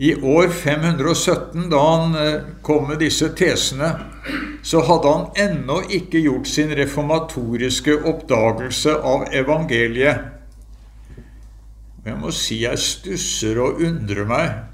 I 0.00 0.14
år 0.14 0.48
517, 0.48 1.66
da 1.70 1.80
han 1.84 2.14
eh, 2.16 2.40
kom 2.62 2.86
med 2.88 3.02
disse 3.02 3.28
tesene, 3.36 3.90
så 4.62 4.80
hadde 4.86 5.10
han 5.12 5.26
ennå 5.36 5.82
ikke 5.92 6.22
gjort 6.24 6.48
sin 6.48 6.70
reformatoriske 6.72 7.98
oppdagelse 8.08 8.94
av 8.94 9.26
evangeliet. 9.36 10.22
Jeg 12.06 12.16
må 12.16 12.32
si 12.32 12.62
jeg 12.62 12.80
stusser 12.80 13.60
og 13.60 13.82
undrer 13.84 14.24
meg. 14.30 14.69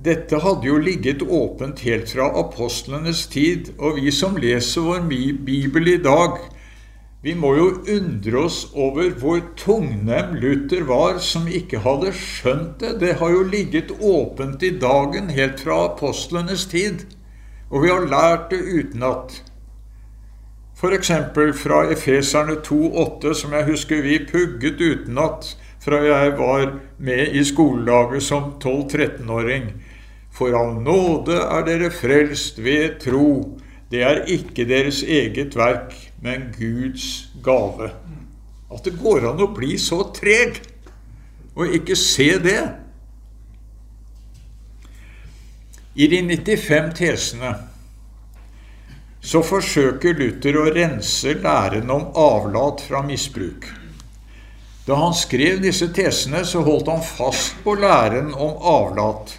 Dette 0.00 0.38
hadde 0.40 0.64
jo 0.64 0.78
ligget 0.80 1.20
åpent 1.20 1.82
helt 1.84 2.08
fra 2.08 2.30
apostlenes 2.40 3.26
tid, 3.28 3.66
og 3.76 3.98
vi 4.00 4.08
som 4.14 4.38
leser 4.40 4.86
vår 4.86 5.02
bibel 5.44 5.90
i 5.92 5.98
dag, 6.00 6.38
vi 7.20 7.34
må 7.36 7.50
jo 7.58 7.66
undre 7.84 8.46
oss 8.46 8.62
over 8.72 9.10
hvor 9.20 9.42
tungnem 9.60 10.32
Luther 10.40 10.86
var 10.88 11.18
som 11.20 11.44
ikke 11.44 11.82
hadde 11.84 12.14
skjønt 12.16 12.80
det. 12.80 12.94
Det 13.02 13.18
har 13.20 13.34
jo 13.34 13.42
ligget 13.44 13.92
åpent 14.00 14.64
i 14.64 14.70
dagen 14.80 15.28
helt 15.36 15.60
fra 15.60 15.82
apostlenes 15.90 16.64
tid, 16.72 17.04
og 17.68 17.84
vi 17.84 17.92
har 17.92 18.08
lært 18.08 18.48
det 18.54 18.62
utenat. 18.64 19.42
F.eks. 20.80 21.12
fra 21.60 21.82
Efeserne 21.92 22.56
2,8, 22.64 23.34
som 23.36 23.52
jeg 23.52 23.68
husker 23.68 24.00
vi 24.00 24.22
pugget 24.24 24.80
utenat 24.80 25.52
fra 25.84 26.00
jeg 26.04 26.32
var 26.40 26.72
med 26.96 27.36
i 27.36 27.44
skolelaget 27.44 28.24
som 28.24 28.54
12-13-åring. 28.64 29.70
For 30.40 30.54
av 30.56 30.78
nåde 30.80 31.36
er 31.36 31.64
dere 31.66 31.90
frelst 31.92 32.62
ved 32.64 32.94
tro. 33.02 33.58
Det 33.92 34.00
er 34.00 34.22
ikke 34.32 34.64
deres 34.64 35.02
eget 35.04 35.52
verk, 35.58 35.92
men 36.24 36.46
Guds 36.54 37.26
gave. 37.44 37.90
At 38.72 38.86
det 38.86 38.94
går 39.02 39.26
an 39.28 39.42
å 39.44 39.50
bli 39.52 39.74
så 39.76 39.98
treg 40.16 40.62
og 41.58 41.74
ikke 41.76 41.96
se 41.98 42.30
det. 42.40 42.62
I 46.00 46.08
de 46.08 46.22
95 46.24 46.88
tesene 46.96 47.50
så 49.20 49.42
forsøker 49.44 50.16
Luther 50.16 50.56
å 50.56 50.70
rense 50.72 51.34
læren 51.42 51.92
om 51.92 52.08
avlat 52.16 52.80
fra 52.86 53.02
misbruk. 53.04 53.68
Da 54.86 54.96
han 55.02 55.12
skrev 55.12 55.60
disse 55.60 55.90
tesene, 55.92 56.46
så 56.48 56.64
holdt 56.64 56.88
han 56.88 57.04
fast 57.04 57.60
på 57.66 57.76
læren 57.76 58.32
om 58.32 58.56
avlat. 58.56 59.36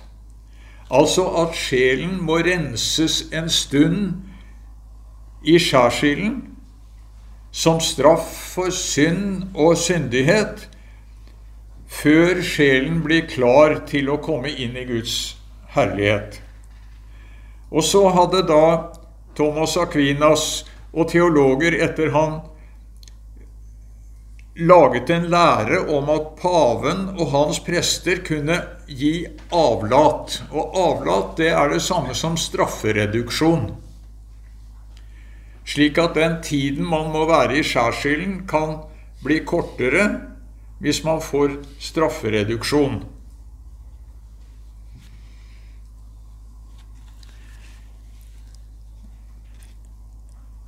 Altså 0.91 1.23
at 1.39 1.55
sjelen 1.55 2.17
må 2.27 2.41
renses 2.43 3.21
en 3.31 3.47
stund 3.49 4.27
i 5.47 5.55
skjærsilden 5.59 6.41
som 7.51 7.79
straff 7.83 8.27
for 8.55 8.71
synd 8.75 9.55
og 9.55 9.77
syndighet 9.79 10.67
før 11.91 12.41
sjelen 12.43 13.01
blir 13.03 13.27
klar 13.27 13.81
til 13.87 14.11
å 14.11 14.19
komme 14.23 14.51
inn 14.51 14.77
i 14.79 14.85
Guds 14.87 15.35
herlighet. 15.75 16.39
Og 17.71 17.83
så 17.87 18.05
hadde 18.11 18.43
da 18.47 18.63
Thomas 19.35 19.77
Aquinas 19.79 20.45
og 20.91 21.11
teologer 21.11 21.75
etter 21.83 22.11
han 22.15 22.39
laget 24.67 25.09
en 25.09 25.29
lære 25.31 25.83
om 25.97 26.09
at 26.13 26.33
paven 26.41 27.07
og 27.17 27.31
hans 27.31 27.61
prester 27.65 28.23
kunne 28.27 28.57
gi 28.87 29.13
avlat. 29.51 30.41
Og 30.51 30.77
avlat 30.87 31.37
det 31.37 31.53
er 31.53 31.73
det 31.73 31.81
samme 31.85 32.17
som 32.17 32.37
straffereduksjon 32.37 33.71
slik 35.71 35.97
at 36.01 36.15
den 36.15 36.41
tiden 36.43 36.85
man 36.87 37.11
må 37.13 37.25
være 37.29 37.59
i 37.59 37.63
skjærsilden, 37.63 38.43
kan 38.47 38.81
bli 39.23 39.41
kortere 39.45 40.07
hvis 40.81 41.03
man 41.05 41.21
får 41.21 41.59
straffereduksjon. 41.79 43.03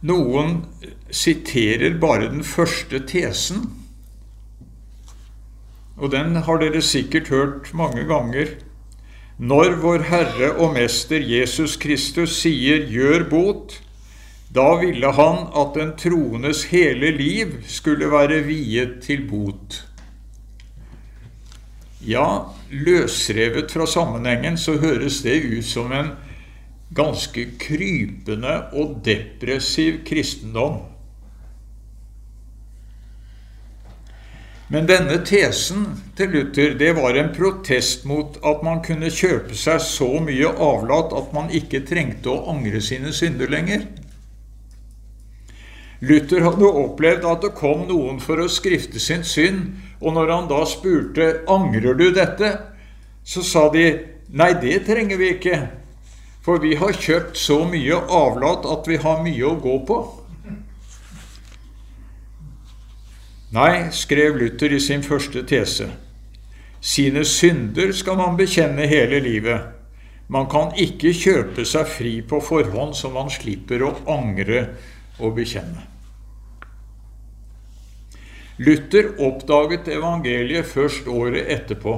Noen 0.04 0.58
siterer 1.10 1.96
bare 2.00 2.28
den 2.28 2.44
første 2.44 3.00
tesen, 3.08 3.64
og 6.04 6.12
den 6.12 6.36
har 6.44 6.60
dere 6.60 6.82
sikkert 6.84 7.32
hørt 7.32 7.70
mange 7.74 8.04
ganger. 8.10 8.58
Når 9.40 9.78
Vår 9.82 10.04
Herre 10.10 10.52
og 10.60 10.76
Mester 10.76 11.24
Jesus 11.24 11.78
Kristus 11.80 12.36
sier 12.44 12.84
'gjør 12.92 13.30
bot', 13.30 13.80
da 14.56 14.76
ville 14.78 15.14
han 15.16 15.48
at 15.58 15.74
den 15.80 15.96
troendes 15.98 16.64
hele 16.70 17.10
liv 17.18 17.56
skulle 17.66 18.12
være 18.12 18.44
viet 18.46 19.00
til 19.02 19.24
bot. 19.30 19.80
Ja, 22.08 22.52
løsrevet 22.70 23.72
fra 23.72 23.86
sammenhengen 23.88 24.58
så 24.58 24.78
høres 24.78 25.22
det 25.24 25.40
ut 25.58 25.66
som 25.66 25.92
en 25.92 26.12
ganske 26.96 27.48
krypende 27.60 28.62
og 28.74 29.00
depressiv 29.06 30.04
kristendom. 30.06 30.93
Men 34.74 34.88
denne 34.90 35.20
tesen 35.22 35.84
til 36.18 36.32
Luther 36.34 36.72
det 36.80 36.96
var 36.98 37.14
en 37.14 37.30
protest 37.36 38.08
mot 38.10 38.40
at 38.42 38.64
man 38.66 38.80
kunne 38.82 39.12
kjøpe 39.14 39.54
seg 39.54 39.78
så 39.86 40.08
mye 40.26 40.50
avlat 40.50 41.14
at 41.14 41.36
man 41.36 41.52
ikke 41.54 41.84
trengte 41.86 42.32
å 42.32 42.48
angre 42.56 42.82
sine 42.82 43.14
synder 43.14 43.54
lenger. 43.54 43.86
Luther 46.02 46.42
hadde 46.44 46.72
opplevd 46.82 47.28
at 47.30 47.46
det 47.46 47.54
kom 47.60 47.86
noen 47.88 48.18
for 48.20 48.42
å 48.42 48.50
skrifte 48.50 49.00
sin 49.00 49.22
synd, 49.24 49.78
og 50.02 50.18
når 50.18 50.34
han 50.34 50.50
da 50.50 50.64
spurte 50.68 51.30
angrer 51.54 51.94
du 51.96 52.10
dette, 52.12 52.50
så 53.24 53.46
sa 53.46 53.68
de 53.72 53.86
nei, 54.34 54.52
det 54.58 54.82
trenger 54.90 55.22
vi 55.22 55.30
ikke, 55.38 55.62
for 56.44 56.58
vi 56.60 56.74
har 56.82 56.98
kjøpt 56.98 57.38
så 57.40 57.62
mye 57.70 58.02
avlat 58.10 58.66
at 58.74 58.90
vi 58.90 58.98
har 59.06 59.22
mye 59.22 59.48
å 59.48 59.56
gå 59.62 59.78
på. 59.88 60.02
Nei, 63.54 63.92
skrev 63.92 64.38
Luther 64.38 64.74
i 64.74 64.80
sin 64.82 65.04
første 65.06 65.44
tese. 65.46 65.86
Sine 66.82 67.22
synder 67.26 67.92
skal 67.94 68.18
man 68.18 68.38
bekjenne 68.40 68.88
hele 68.90 69.20
livet. 69.22 69.68
Man 70.28 70.48
kan 70.50 70.74
ikke 70.74 71.12
kjøpe 71.14 71.66
seg 71.70 71.86
fri 71.86 72.16
på 72.26 72.40
forhånd 72.42 72.98
som 72.98 73.14
man 73.14 73.30
slipper 73.30 73.86
å 73.86 73.94
angre 74.10 74.66
og 75.20 75.38
bekjenne. 75.38 75.86
Luther 78.58 79.14
oppdaget 79.22 79.88
evangeliet 80.00 80.66
først 80.74 81.06
året 81.08 81.46
etterpå. 81.54 81.98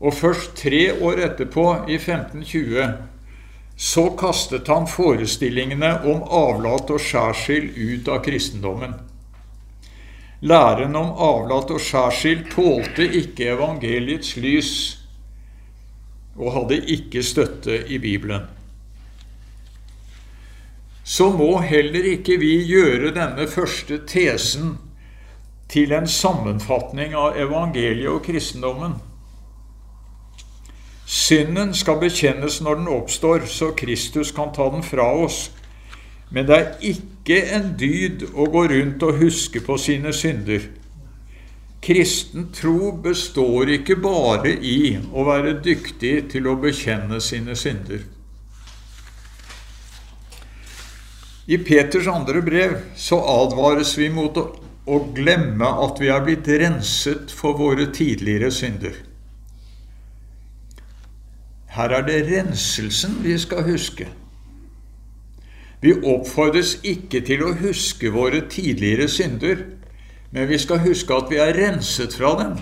Og 0.00 0.12
først 0.14 0.56
tre 0.56 0.86
år 1.04 1.20
etterpå, 1.28 1.66
i 1.88 2.00
1520, 2.00 2.94
så 3.76 4.10
kastet 4.16 4.68
han 4.72 4.88
forestillingene 4.88 5.98
om 6.08 6.24
avlat 6.24 6.92
og 6.96 7.00
skjærsild 7.12 7.76
ut 7.76 8.08
av 8.08 8.24
kristendommen. 8.24 9.02
Læren 10.44 10.96
om 10.96 11.14
avlat 11.24 11.70
og 11.72 11.80
skjærsild 11.80 12.50
tålte 12.52 13.06
ikke 13.16 13.46
evangeliets 13.54 14.34
lys 14.36 14.72
og 16.36 16.52
hadde 16.52 16.82
ikke 16.84 17.22
støtte 17.24 17.78
i 17.88 17.98
Bibelen. 17.98 18.44
Så 21.04 21.30
må 21.32 21.60
heller 21.64 22.04
ikke 22.12 22.36
vi 22.40 22.58
gjøre 22.68 23.14
denne 23.16 23.48
første 23.48 24.02
tesen 24.08 24.76
til 25.72 25.96
en 25.96 26.08
sammenfatning 26.08 27.16
av 27.16 27.40
evangeliet 27.40 28.12
og 28.12 28.22
kristendommen. 28.28 28.98
Synden 31.06 31.72
skal 31.76 32.00
bekjennes 32.00 32.60
når 32.60 32.80
den 32.82 32.88
oppstår, 32.88 33.48
så 33.48 33.72
Kristus 33.76 34.32
kan 34.32 34.52
ta 34.52 34.68
den 34.72 34.84
fra 34.84 35.08
oss. 35.24 35.50
Men 36.30 36.46
det 36.48 36.56
er 36.56 36.88
ikke 36.92 37.36
en 37.56 37.74
dyd 37.78 38.24
å 38.32 38.48
gå 38.50 38.64
rundt 38.72 39.04
og 39.06 39.20
huske 39.20 39.60
på 39.64 39.76
sine 39.80 40.12
synder. 40.16 40.64
Kristen 41.84 42.48
tro 42.56 42.94
består 43.04 43.74
ikke 43.74 43.98
bare 44.00 44.54
i 44.56 44.96
å 45.12 45.26
være 45.26 45.58
dyktig 45.64 46.14
til 46.32 46.48
å 46.48 46.56
bekjenne 46.60 47.20
sine 47.20 47.56
synder. 47.60 48.06
I 51.44 51.58
Peters 51.60 52.08
andre 52.08 52.40
brev 52.40 52.78
så 52.96 53.18
advares 53.20 53.92
vi 54.00 54.08
mot 54.08 54.38
å 54.40 54.98
glemme 55.16 55.68
at 55.84 56.00
vi 56.00 56.08
er 56.08 56.24
blitt 56.24 56.48
renset 56.48 57.32
for 57.32 57.60
våre 57.60 57.90
tidligere 57.92 58.48
synder. 58.52 58.96
Her 61.74 61.98
er 61.98 62.06
det 62.06 62.20
renselsen 62.30 63.20
vi 63.26 63.36
skal 63.38 63.66
huske. 63.68 64.08
Vi 65.84 65.92
oppfordres 65.92 66.78
ikke 66.86 67.20
til 67.26 67.42
å 67.44 67.50
huske 67.58 68.08
våre 68.14 68.46
tidligere 68.48 69.04
synder, 69.12 69.58
men 70.32 70.46
vi 70.48 70.56
skal 70.62 70.80
huske 70.80 71.12
at 71.12 71.28
vi 71.28 71.40
er 71.44 71.52
renset 71.58 72.16
fra 72.16 72.30
dem. 72.38 72.54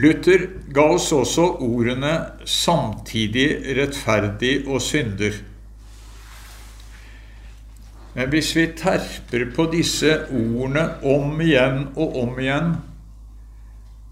Luther 0.00 0.46
ga 0.72 0.86
oss 0.94 1.10
også 1.12 1.44
ordene 1.66 2.14
'samtidig 2.46 3.76
rettferdig 3.76 4.64
og 4.66 4.80
synder'. 4.80 5.42
Men 8.14 8.28
hvis 8.28 8.56
vi 8.56 8.66
terper 8.76 9.50
på 9.54 9.68
disse 9.72 10.26
ordene 10.30 10.88
om 11.04 11.40
igjen 11.40 11.88
og 11.96 12.16
om 12.22 12.38
igjen, 12.38 12.74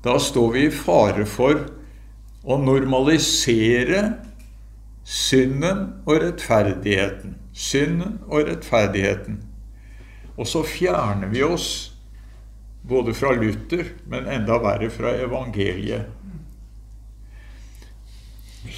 da 0.04 0.18
står 0.18 0.52
vi 0.52 0.66
i 0.66 0.70
fare 0.70 1.26
for 1.26 1.77
å 2.48 2.56
normalisere 2.60 4.02
synden 5.04 5.84
og 6.06 6.22
rettferdigheten. 6.24 7.36
Synden 7.52 8.18
og 8.28 8.48
rettferdigheten. 8.48 9.42
Og 10.38 10.46
så 10.46 10.62
fjerner 10.64 11.28
vi 11.32 11.42
oss 11.44 11.68
både 12.88 13.12
fra 13.14 13.34
Luther, 13.36 13.90
men 14.08 14.28
enda 14.32 14.56
verre 14.62 14.88
fra 14.90 15.12
evangeliet. 15.18 16.14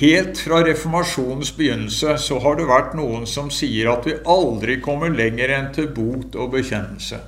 Helt 0.00 0.38
fra 0.38 0.60
reformasjonens 0.64 1.50
begynnelse 1.56 2.14
så 2.22 2.38
har 2.42 2.56
det 2.58 2.68
vært 2.68 2.94
noen 2.98 3.26
som 3.28 3.50
sier 3.52 3.90
at 3.92 4.06
vi 4.06 4.16
aldri 4.28 4.78
kommer 4.82 5.12
lenger 5.12 5.52
enn 5.56 5.70
til 5.76 5.90
bot 5.94 6.36
og 6.38 6.54
bekjennelse. 6.54 7.20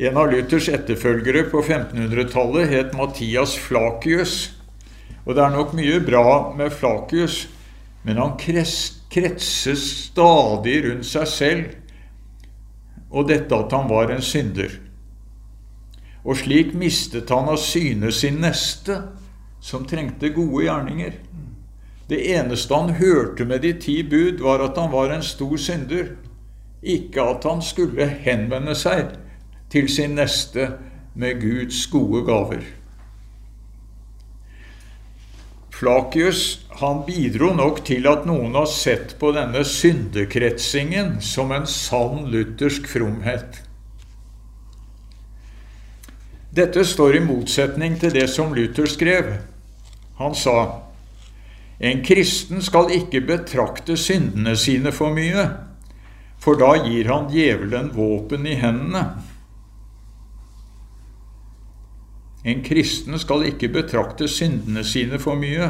En 0.00 0.16
av 0.16 0.30
Luthers 0.32 0.70
etterfølgere 0.72 1.42
på 1.52 1.60
1500-tallet 1.60 2.70
het 2.70 2.94
Mathias 2.96 3.52
Flakius. 3.60 4.54
Og 5.26 5.34
det 5.36 5.42
er 5.44 5.52
nok 5.52 5.74
mye 5.76 5.98
bra 6.00 6.22
med 6.56 6.72
Flakius, 6.72 7.42
men 8.08 8.16
han 8.16 8.32
kretser 8.40 9.76
stadig 9.76 10.78
rundt 10.86 11.10
seg 11.10 11.28
selv 11.28 11.76
og 13.10 13.28
dette 13.28 13.52
at 13.52 13.76
han 13.76 13.92
var 13.92 14.14
en 14.14 14.24
synder. 14.24 14.72
Og 16.24 16.40
slik 16.46 16.72
mistet 16.72 17.28
han 17.28 17.52
av 17.52 17.60
syne 17.60 18.08
sin 18.08 18.40
neste, 18.40 19.02
som 19.60 19.84
trengte 19.84 20.32
gode 20.32 20.64
gjerninger. 20.64 21.16
Det 22.08 22.24
eneste 22.38 22.72
han 22.72 22.96
hørte 22.96 23.44
med 23.44 23.68
de 23.68 23.76
ti 23.76 24.00
bud, 24.00 24.40
var 24.40 24.64
at 24.64 24.80
han 24.80 24.94
var 24.96 25.12
en 25.12 25.26
stor 25.26 25.58
synder, 25.60 26.14
ikke 26.80 27.34
at 27.34 27.44
han 27.44 27.60
skulle 27.60 28.08
henvende 28.24 28.72
seg 28.72 29.19
til 29.70 29.88
sin 29.92 30.16
neste 30.18 30.72
med 31.14 31.40
Guds 31.42 31.86
gode 31.92 32.24
gaver. 32.26 32.66
Flakius 35.80 36.66
han 36.82 37.02
bidro 37.06 37.54
nok 37.56 37.80
til 37.88 38.04
at 38.10 38.26
noen 38.28 38.52
har 38.58 38.68
sett 38.68 39.16
på 39.20 39.32
denne 39.36 39.62
syndekretsingen 39.64 41.18
som 41.24 41.52
en 41.56 41.66
sann 41.68 42.26
luthersk 42.32 42.88
fromhet. 42.90 43.62
Dette 46.50 46.82
står 46.84 47.16
i 47.16 47.22
motsetning 47.22 47.94
til 48.02 48.10
det 48.10 48.26
som 48.32 48.54
Luther 48.54 48.88
skrev. 48.90 49.28
Han 50.18 50.34
sa 50.34 50.56
en 51.80 52.02
kristen 52.04 52.60
skal 52.60 52.90
ikke 52.92 53.22
betrakte 53.24 53.94
syndene 53.96 54.56
sine 54.58 54.90
for 54.92 55.14
mye, 55.14 55.46
for 56.42 56.58
da 56.60 56.74
gir 56.82 57.06
han 57.08 57.30
djevelen 57.30 57.92
våpen 57.94 58.44
i 58.50 58.58
hendene. 58.58 59.04
En 62.44 62.62
kristen 62.64 63.18
skal 63.20 63.44
ikke 63.50 63.68
betrakte 63.72 64.28
syndene 64.28 64.84
sine 64.84 65.20
for 65.20 65.36
mye, 65.36 65.68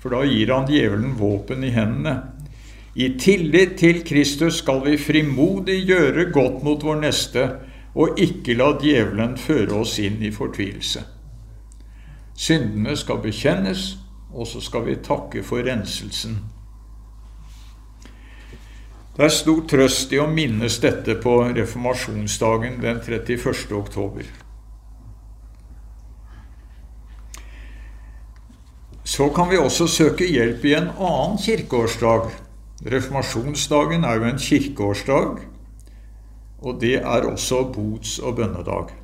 for 0.00 0.12
da 0.12 0.24
gir 0.28 0.52
han 0.52 0.68
djevelen 0.68 1.16
våpen 1.20 1.64
i 1.64 1.72
hendene. 1.72 2.18
I 2.94 3.14
tillit 3.18 3.76
til 3.78 4.02
Kristus 4.04 4.58
skal 4.60 4.82
vi 4.84 4.98
frimodig 4.98 5.84
gjøre 5.88 6.30
godt 6.34 6.62
mot 6.66 6.84
vår 6.84 7.00
neste, 7.04 7.46
og 7.94 8.18
ikke 8.20 8.54
la 8.58 8.72
djevelen 8.80 9.36
føre 9.38 9.80
oss 9.82 9.96
inn 10.02 10.20
i 10.22 10.32
fortvilelse. 10.34 11.02
Syndene 12.34 12.96
skal 12.96 13.20
bekjennes, 13.22 13.96
og 14.32 14.46
så 14.46 14.60
skal 14.60 14.86
vi 14.86 15.00
takke 15.04 15.42
for 15.42 15.64
renselsen. 15.66 16.38
Det 19.16 19.26
er 19.26 19.34
stor 19.34 19.64
trøst 19.68 20.12
i 20.14 20.20
å 20.22 20.28
minnes 20.30 20.78
dette 20.80 21.16
på 21.20 21.34
reformasjonsdagen 21.56 22.78
den 22.80 23.02
31. 23.04 23.74
oktober. 23.76 24.28
Så 29.20 29.26
kan 29.28 29.50
vi 29.50 29.58
også 29.60 29.84
søke 29.84 30.24
hjelp 30.24 30.62
i 30.64 30.70
en 30.78 30.86
annen 30.96 31.34
kirkeårsdag. 31.36 32.30
Reformasjonsdagen 32.88 34.06
er 34.08 34.16
jo 34.16 34.24
en 34.30 34.40
kirkeårsdag, 34.40 35.42
og 36.64 36.78
det 36.80 36.94
er 37.02 37.28
også 37.28 37.58
bots- 37.74 38.16
og 38.24 38.38
bønnedag. 38.38 38.94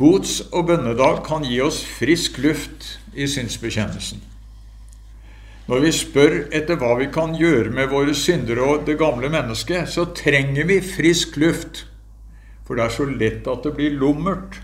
Bots- 0.00 0.40
og 0.48 0.64
bønnedag 0.72 1.20
kan 1.28 1.44
gi 1.44 1.60
oss 1.60 1.82
frisk 1.84 2.40
luft 2.40 2.88
i 3.12 3.28
synsbekjennelsen. 3.28 4.24
Når 5.68 5.84
vi 5.84 5.92
spør 6.00 6.40
etter 6.48 6.80
hva 6.80 6.96
vi 7.02 7.12
kan 7.12 7.36
gjøre 7.36 7.68
med 7.68 7.92
våre 7.92 8.16
synder 8.16 8.64
og 8.64 8.86
det 8.88 8.96
gamle 8.96 9.28
mennesket, 9.28 9.92
så 9.92 10.08
trenger 10.16 10.64
vi 10.72 10.80
frisk 10.80 11.36
luft, 11.36 11.84
for 12.64 12.80
det 12.80 12.88
er 12.88 12.96
så 12.96 13.12
lett 13.12 13.44
at 13.44 13.68
det 13.68 13.76
blir 13.76 14.00
lummert. 14.00 14.56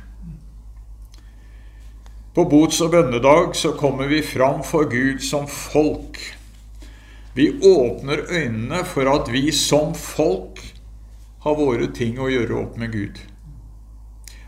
På 2.34 2.44
bots- 2.44 2.80
og 2.80 2.92
bønnedag 2.92 3.56
så 3.58 3.72
kommer 3.74 4.06
vi 4.06 4.22
fram 4.22 4.62
for 4.62 4.86
Gud 4.90 5.18
som 5.26 5.48
folk. 5.50 6.18
Vi 7.34 7.48
åpner 7.62 8.22
øynene 8.30 8.84
for 8.86 9.10
at 9.10 9.32
vi 9.32 9.50
som 9.52 9.94
folk 9.94 10.62
har 11.42 11.56
våre 11.58 11.88
ting 11.94 12.20
å 12.20 12.28
gjøre 12.30 12.58
opp 12.62 12.76
med 12.78 12.92
Gud. 12.92 13.18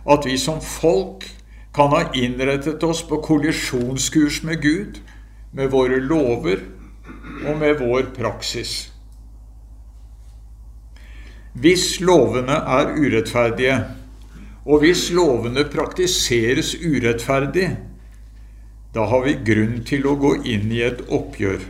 At 0.07 0.27
vi 0.27 0.37
som 0.39 0.61
folk 0.63 1.27
kan 1.75 1.91
ha 1.91 2.05
innrettet 2.15 2.83
oss 2.87 3.03
på 3.03 3.19
kollisjonskurs 3.25 4.43
med 4.47 4.63
Gud, 4.63 5.01
med 5.53 5.71
våre 5.73 5.99
lover 6.01 6.63
og 7.49 7.59
med 7.59 7.81
vår 7.81 8.13
praksis. 8.15 8.93
Hvis 11.53 12.01
lovene 12.01 12.63
er 12.79 12.95
urettferdige, 12.95 13.81
og 14.63 14.83
hvis 14.83 15.09
lovene 15.15 15.65
praktiseres 15.71 16.75
urettferdig, 16.79 17.69
da 18.95 19.07
har 19.09 19.25
vi 19.25 19.39
grunn 19.47 19.81
til 19.89 20.07
å 20.07 20.19
gå 20.21 20.35
inn 20.53 20.71
i 20.75 20.83
et 20.87 21.01
oppgjør. 21.09 21.65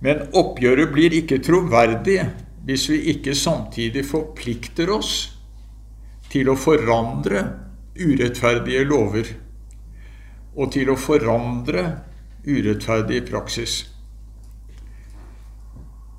Men 0.00 0.24
oppgjøret 0.36 0.90
blir 0.94 1.14
ikke 1.14 1.42
troverdig 1.44 2.22
hvis 2.66 2.88
vi 2.90 3.02
ikke 3.12 3.36
samtidig 3.36 4.06
forplikter 4.08 4.90
oss 4.92 5.12
til 6.32 6.50
å 6.50 6.56
forandre 6.58 7.44
urettferdige 8.00 8.84
lover 8.88 9.32
og 10.56 10.72
til 10.74 10.90
å 10.90 10.98
forandre 10.98 11.84
urettferdig 12.46 13.22
praksis. 13.28 13.82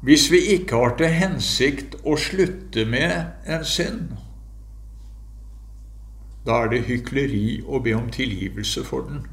Hvis 0.01 0.29
vi 0.33 0.39
ikke 0.55 0.77
har 0.81 0.95
til 0.97 1.13
hensikt 1.13 1.97
å 2.05 2.15
slutte 2.17 2.85
med 2.89 3.45
en 3.45 3.65
synd, 3.67 4.13
da 6.45 6.63
er 6.63 6.71
det 6.71 6.85
hykleri 6.87 7.61
å 7.67 7.79
be 7.83 7.93
om 7.93 8.09
tilgivelse 8.13 8.83
for 8.85 9.05
den. 9.05 9.25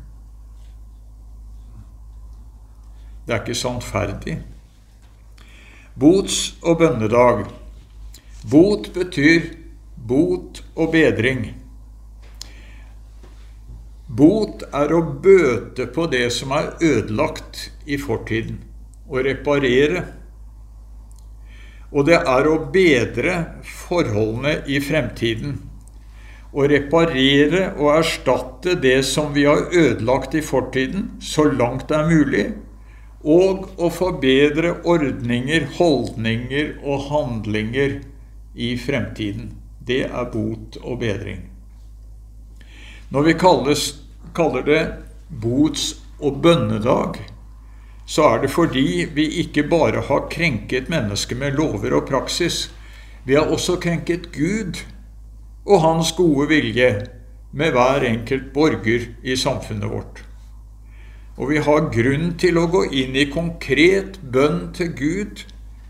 Det 3.27 3.35
er 3.37 3.43
ikke 3.43 3.57
sannferdig. 3.57 4.39
Bots- 5.99 6.57
og 6.63 6.79
bønnedag. 6.79 7.47
Bot 8.51 8.93
betyr 8.95 9.51
bot 9.97 10.63
og 10.77 10.93
bedring. 10.93 11.49
Bot 14.09 14.63
er 14.73 14.95
å 14.95 15.03
bøte 15.03 15.89
på 15.93 16.07
det 16.09 16.29
som 16.33 16.55
er 16.57 16.71
ødelagt 16.81 17.67
i 17.85 17.99
fortiden, 18.01 18.63
å 19.09 19.21
reparere. 19.25 20.05
Og 21.93 22.07
det 22.09 22.21
er 22.21 22.49
å 22.49 22.57
bedre 22.73 23.35
forholdene 23.65 24.63
i 24.69 24.81
fremtiden 24.81 25.59
å 26.53 26.65
reparere 26.69 27.73
og 27.77 27.93
erstatte 27.99 28.77
det 28.81 29.03
som 29.05 29.35
vi 29.35 29.45
har 29.45 29.69
ødelagt 29.69 30.35
i 30.35 30.43
fortiden, 30.45 31.11
så 31.21 31.45
langt 31.51 31.89
det 31.91 31.99
er 31.99 32.09
mulig, 32.09 32.47
og 33.21 33.69
å 33.77 33.91
forbedre 33.93 34.79
ordninger, 34.89 35.67
holdninger 35.77 36.77
og 36.85 37.09
handlinger 37.11 37.99
i 38.55 38.75
fremtiden. 38.81 39.53
Det 39.85 40.05
er 40.07 40.31
bot 40.33 40.79
og 40.83 41.01
bedring. 41.03 41.49
Når 43.11 43.25
vi 43.25 43.35
kalles, 43.41 43.83
kaller 44.37 44.65
det 44.65 44.83
bots- 45.29 45.97
og 46.21 46.41
bønnedag, 46.43 47.21
så 48.09 48.25
er 48.33 48.43
det 48.43 48.51
fordi 48.51 49.05
vi 49.15 49.27
ikke 49.43 49.67
bare 49.69 50.01
har 50.09 50.29
krenket 50.33 50.89
mennesket 50.89 51.39
med 51.39 51.59
lover 51.61 51.95
og 52.01 52.07
praksis, 52.09 52.69
vi 53.25 53.37
har 53.37 53.51
også 53.53 53.77
krenket 53.81 54.31
Gud 54.33 54.81
og 55.69 55.83
Hans 55.85 56.15
gode 56.17 56.49
vilje 56.49 56.89
med 57.53 57.75
hver 57.77 58.05
enkelt 58.09 58.53
borger 58.55 59.11
i 59.23 59.37
samfunnet 59.37 59.91
vårt. 59.91 60.23
Og 61.37 61.53
vi 61.53 61.61
har 61.63 61.91
grunn 61.93 62.33
til 62.41 62.59
å 62.59 62.67
gå 62.73 62.87
inn 62.89 63.17
i 63.17 63.29
konkret 63.31 64.19
bønn 64.33 64.71
til 64.75 64.91
Gud 64.97 65.45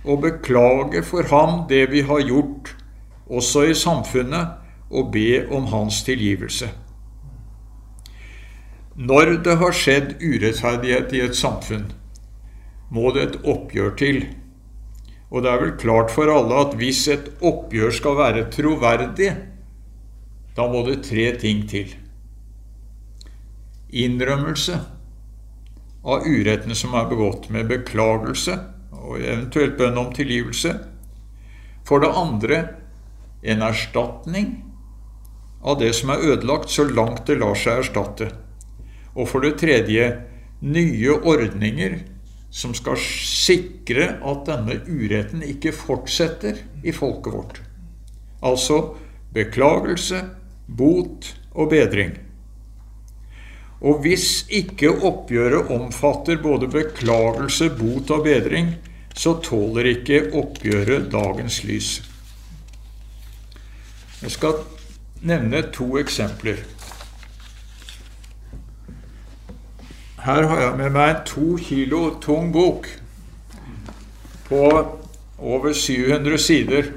og 0.04 0.24
beklage 0.26 1.02
for 1.06 1.30
ham 1.30 1.62
det 1.70 1.86
vi 1.92 2.02
har 2.08 2.20
gjort, 2.26 2.74
også 3.28 3.68
i 3.70 3.76
samfunnet, 3.76 4.56
og 4.90 5.10
be 5.12 5.44
om 5.52 5.66
hans 5.68 6.00
tilgivelse. 6.06 6.70
Når 8.96 9.34
det 9.44 9.58
har 9.60 9.74
skjedd 9.76 10.14
urettferdighet 10.22 11.12
i 11.12 11.20
et 11.26 11.36
samfunn, 11.36 11.90
må 12.90 13.12
det 13.12 13.26
et 13.26 13.36
oppgjør 13.44 13.92
til. 14.00 14.22
Og 15.28 15.44
det 15.44 15.52
er 15.52 15.60
vel 15.60 15.74
klart 15.78 16.10
for 16.10 16.32
alle 16.32 16.56
at 16.64 16.72
hvis 16.80 17.04
et 17.12 17.28
oppgjør 17.44 17.92
skal 17.94 18.16
være 18.18 18.46
troverdig, 18.54 19.34
da 20.58 20.66
må 20.66 20.82
det 20.86 21.04
tre 21.06 21.30
ting 21.38 21.62
til. 21.70 21.92
Innrømmelse 23.94 24.78
av 26.08 26.26
urettene 26.26 26.76
som 26.78 26.96
er 26.98 27.06
begått, 27.10 27.46
med 27.54 27.70
beklagelse 27.70 28.56
og 28.98 29.20
eventuelt 29.22 29.78
bønn 29.78 30.00
om 30.00 30.10
tilgivelse. 30.14 30.74
For 31.86 32.02
det 32.02 32.10
andre 32.10 32.58
en 33.42 33.62
erstatning 33.62 34.56
av 35.62 35.78
det 35.80 35.92
som 35.96 36.10
er 36.12 36.24
ødelagt, 36.32 36.70
så 36.70 36.86
langt 36.88 37.26
det 37.30 37.38
lar 37.38 37.56
seg 37.58 37.84
erstatte. 37.84 38.30
Og 39.14 39.28
for 39.30 39.44
det 39.44 39.58
tredje 39.62 40.10
nye 40.60 41.14
ordninger 41.22 42.00
som 42.50 42.74
skal 42.74 42.98
sikre 42.98 44.16
at 44.24 44.46
denne 44.48 44.80
uretten 44.88 45.44
ikke 45.44 45.74
fortsetter 45.76 46.58
i 46.82 46.94
folket 46.96 47.34
vårt. 47.34 47.60
Altså 48.42 48.80
beklagelse, 49.34 50.22
bot 50.68 51.32
og 51.54 51.70
bedring. 51.70 52.16
Og 53.80 54.00
hvis 54.02 54.44
ikke 54.50 54.90
oppgjøret 55.06 55.70
omfatter 55.70 56.40
både 56.42 56.68
beklagelse, 56.70 57.70
bot 57.78 58.10
og 58.10 58.24
bedring, 58.26 58.74
så 59.14 59.36
tåler 59.42 59.92
ikke 59.94 60.28
oppgjøret 60.38 61.10
dagens 61.12 61.62
lys. 61.64 61.90
Jeg 64.22 64.34
skal 64.34 64.64
nevne 65.22 65.62
to 65.74 65.98
eksempler. 65.98 66.64
Her 70.18 70.46
har 70.50 70.60
jeg 70.60 70.78
med 70.78 70.94
meg 70.94 71.10
en 71.12 71.26
to 71.26 71.48
kilo 71.62 72.00
tung 72.20 72.50
bok 72.52 72.88
på 74.48 74.62
over 75.38 75.72
700 75.72 76.38
sider 76.42 76.90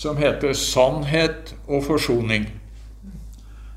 som 0.00 0.16
heter 0.16 0.52
'Sannhet 0.52 1.54
og 1.68 1.82
forsoning'. 1.84 2.48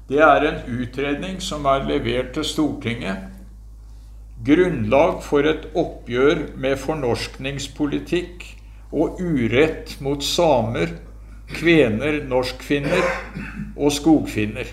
Det 0.10 0.20
er 0.20 0.46
en 0.48 0.82
utredning 0.82 1.42
som 1.42 1.66
er 1.66 1.84
levert 1.88 2.34
til 2.34 2.44
Stortinget. 2.44 3.18
Grunnlag 4.46 5.24
for 5.24 5.40
et 5.40 5.68
oppgjør 5.76 6.58
med 6.58 6.78
fornorskningspolitikk 6.78 8.46
og 8.92 9.20
urett 9.20 9.98
mot 10.02 10.24
samer, 10.24 10.88
kvener, 11.50 12.24
norskfinner 12.28 13.04
og 13.78 13.92
skogfinner. 13.92 14.68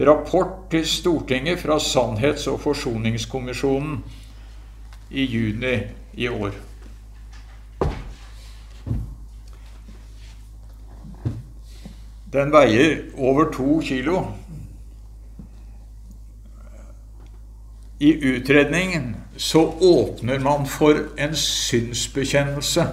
Rapport 0.00 0.70
til 0.70 0.86
Stortinget 0.86 1.58
fra 1.58 1.78
Sannhets- 1.78 2.48
og 2.48 2.60
forsoningskommisjonen 2.60 4.04
i 5.10 5.24
juni 5.24 5.80
i 6.14 6.28
år. 6.28 6.52
Den 12.32 12.50
veier 12.52 13.04
over 13.16 13.52
to 13.52 13.80
kilo. 13.82 14.24
I 18.00 18.12
utredningen 18.12 19.16
så 19.36 19.62
åpner 19.80 20.38
man 20.38 20.66
for 20.66 20.98
en 21.16 21.36
synsbekjennelse. 21.36 22.86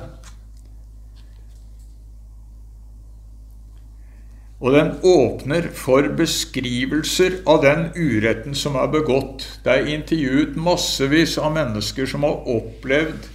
Og 4.63 4.71
den 4.71 4.93
åpner 5.03 5.67
for 5.75 6.07
beskrivelser 6.17 7.41
av 7.47 7.65
den 7.65 7.89
uretten 7.97 8.55
som 8.55 8.77
er 8.79 8.87
begått. 8.93 9.43
Det 9.65 9.73
er 9.73 9.89
intervjuet 9.91 10.55
massevis 10.55 11.35
av 11.41 11.51
mennesker 11.57 12.07
som 12.07 12.23
har 12.23 12.47
opplevd 12.47 13.27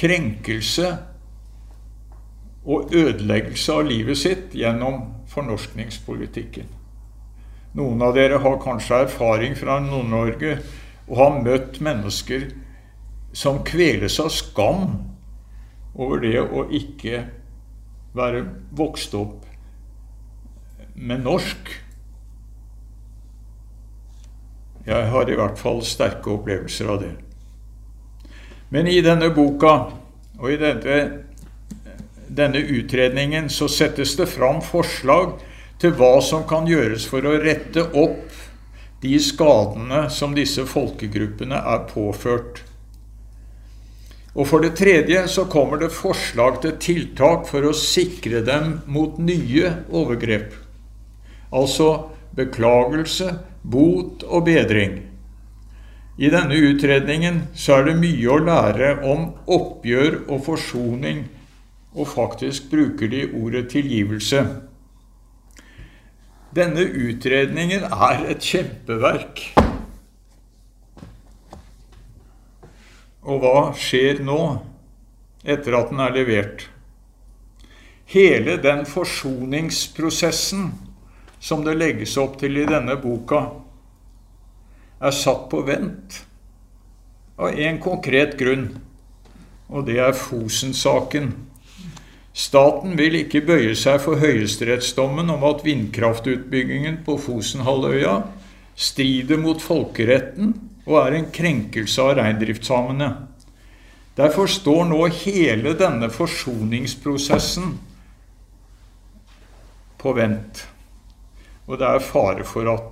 krenkelse 0.00 0.96
og 2.70 2.94
ødeleggelse 2.94 3.74
av 3.74 3.88
livet 3.88 4.18
sitt 4.20 4.54
gjennom 4.54 5.02
fornorskningspolitikken. 5.30 6.68
Noen 7.78 8.02
av 8.02 8.14
dere 8.14 8.38
har 8.42 8.62
kanskje 8.62 9.04
erfaring 9.06 9.56
fra 9.58 9.78
Nord-Norge 9.82 10.56
og 11.08 11.16
har 11.18 11.38
møtt 11.42 11.80
mennesker 11.82 12.48
som 13.34 13.62
kveles 13.66 14.18
av 14.22 14.30
skam 14.34 14.88
over 15.94 16.22
det 16.22 16.38
å 16.42 16.66
ikke 16.70 17.24
være 18.14 18.42
vokst 18.78 19.14
opp 19.18 19.46
med 20.94 21.22
norsk. 21.26 21.70
Jeg 24.86 25.10
har 25.12 25.30
i 25.30 25.38
hvert 25.38 25.58
fall 25.58 25.82
sterke 25.86 26.34
opplevelser 26.34 26.90
av 26.90 27.02
det. 27.02 27.12
Men 28.70 28.86
i 28.90 29.00
denne 29.02 29.30
boka 29.34 29.74
og 30.40 30.46
i 30.50 30.58
dette 30.58 30.96
denne 32.36 32.58
utredningen 32.58 33.48
så 33.50 33.68
settes 33.68 34.14
det 34.16 34.28
fram 34.30 34.60
forslag 34.62 35.38
til 35.80 35.94
hva 35.98 36.18
som 36.22 36.44
kan 36.48 36.68
gjøres 36.68 37.06
for 37.10 37.26
å 37.26 37.38
rette 37.42 37.88
opp 37.96 38.30
de 39.00 39.16
skadene 39.22 40.04
som 40.12 40.34
disse 40.36 40.66
folkegruppene 40.68 41.56
er 41.56 41.86
påført. 41.88 42.62
Og 44.36 44.46
for 44.46 44.62
det 44.62 44.76
tredje 44.78 45.24
så 45.32 45.46
kommer 45.50 45.80
det 45.80 45.90
forslag 45.94 46.60
til 46.62 46.76
tiltak 46.82 47.48
for 47.50 47.66
å 47.66 47.74
sikre 47.74 48.44
dem 48.46 48.76
mot 48.86 49.18
nye 49.18 49.72
overgrep. 49.88 50.52
Altså 51.50 52.12
beklagelse, 52.36 53.32
bot 53.62 54.22
og 54.28 54.46
bedring. 54.46 55.00
I 56.20 56.28
denne 56.30 56.54
utredningen 56.54 57.42
så 57.56 57.80
er 57.80 57.88
det 57.88 57.98
mye 57.98 58.30
å 58.30 58.38
lære 58.44 58.92
om 59.08 59.30
oppgjør 59.50 60.22
og 60.28 60.44
forsoning 60.46 61.24
og 61.94 62.08
faktisk 62.08 62.70
bruker 62.70 63.10
de 63.10 63.24
ordet 63.34 63.68
tilgivelse. 63.72 64.44
Denne 66.54 66.82
utredningen 66.82 67.86
er 67.86 68.24
et 68.30 68.42
kjempeverk. 68.42 69.42
Og 73.22 73.42
hva 73.42 73.70
skjer 73.78 74.22
nå, 74.26 74.40
etter 75.44 75.76
at 75.78 75.90
den 75.92 76.02
er 76.02 76.14
levert? 76.14 76.64
Hele 78.10 78.56
den 78.58 78.82
forsoningsprosessen 78.90 80.72
som 81.40 81.62
det 81.64 81.76
legges 81.78 82.16
opp 82.20 82.40
til 82.40 82.58
i 82.58 82.66
denne 82.68 82.96
boka, 83.00 83.44
er 85.00 85.14
satt 85.16 85.46
på 85.52 85.62
vent 85.64 86.18
av 87.40 87.54
en 87.54 87.78
konkret 87.80 88.34
grunn, 88.40 88.66
og 89.70 89.86
det 89.86 90.00
er 90.02 90.16
Fosen-saken. 90.16 91.30
Staten 92.32 92.94
vil 92.98 93.16
ikke 93.18 93.42
bøye 93.42 93.74
seg 93.78 93.98
for 94.04 94.20
høyesterettsdommen 94.22 95.32
om 95.34 95.42
at 95.48 95.64
vindkraftutbyggingen 95.66 97.00
på 97.06 97.18
Fosenhalvøya 97.18 98.20
strider 98.78 99.40
mot 99.42 99.60
folkeretten 99.62 100.54
og 100.86 100.96
er 101.02 101.18
en 101.18 101.28
krenkelse 101.34 102.06
av 102.06 102.14
reindriftssamene. 102.20 103.10
Derfor 104.18 104.50
står 104.50 104.86
nå 104.90 105.04
hele 105.22 105.74
denne 105.78 106.10
forsoningsprosessen 106.12 107.74
på 110.00 110.12
vent. 110.16 110.64
Og 111.66 111.78
det 111.78 111.86
er 111.86 112.04
fare 112.04 112.46
for 112.46 112.70
at 112.72 112.90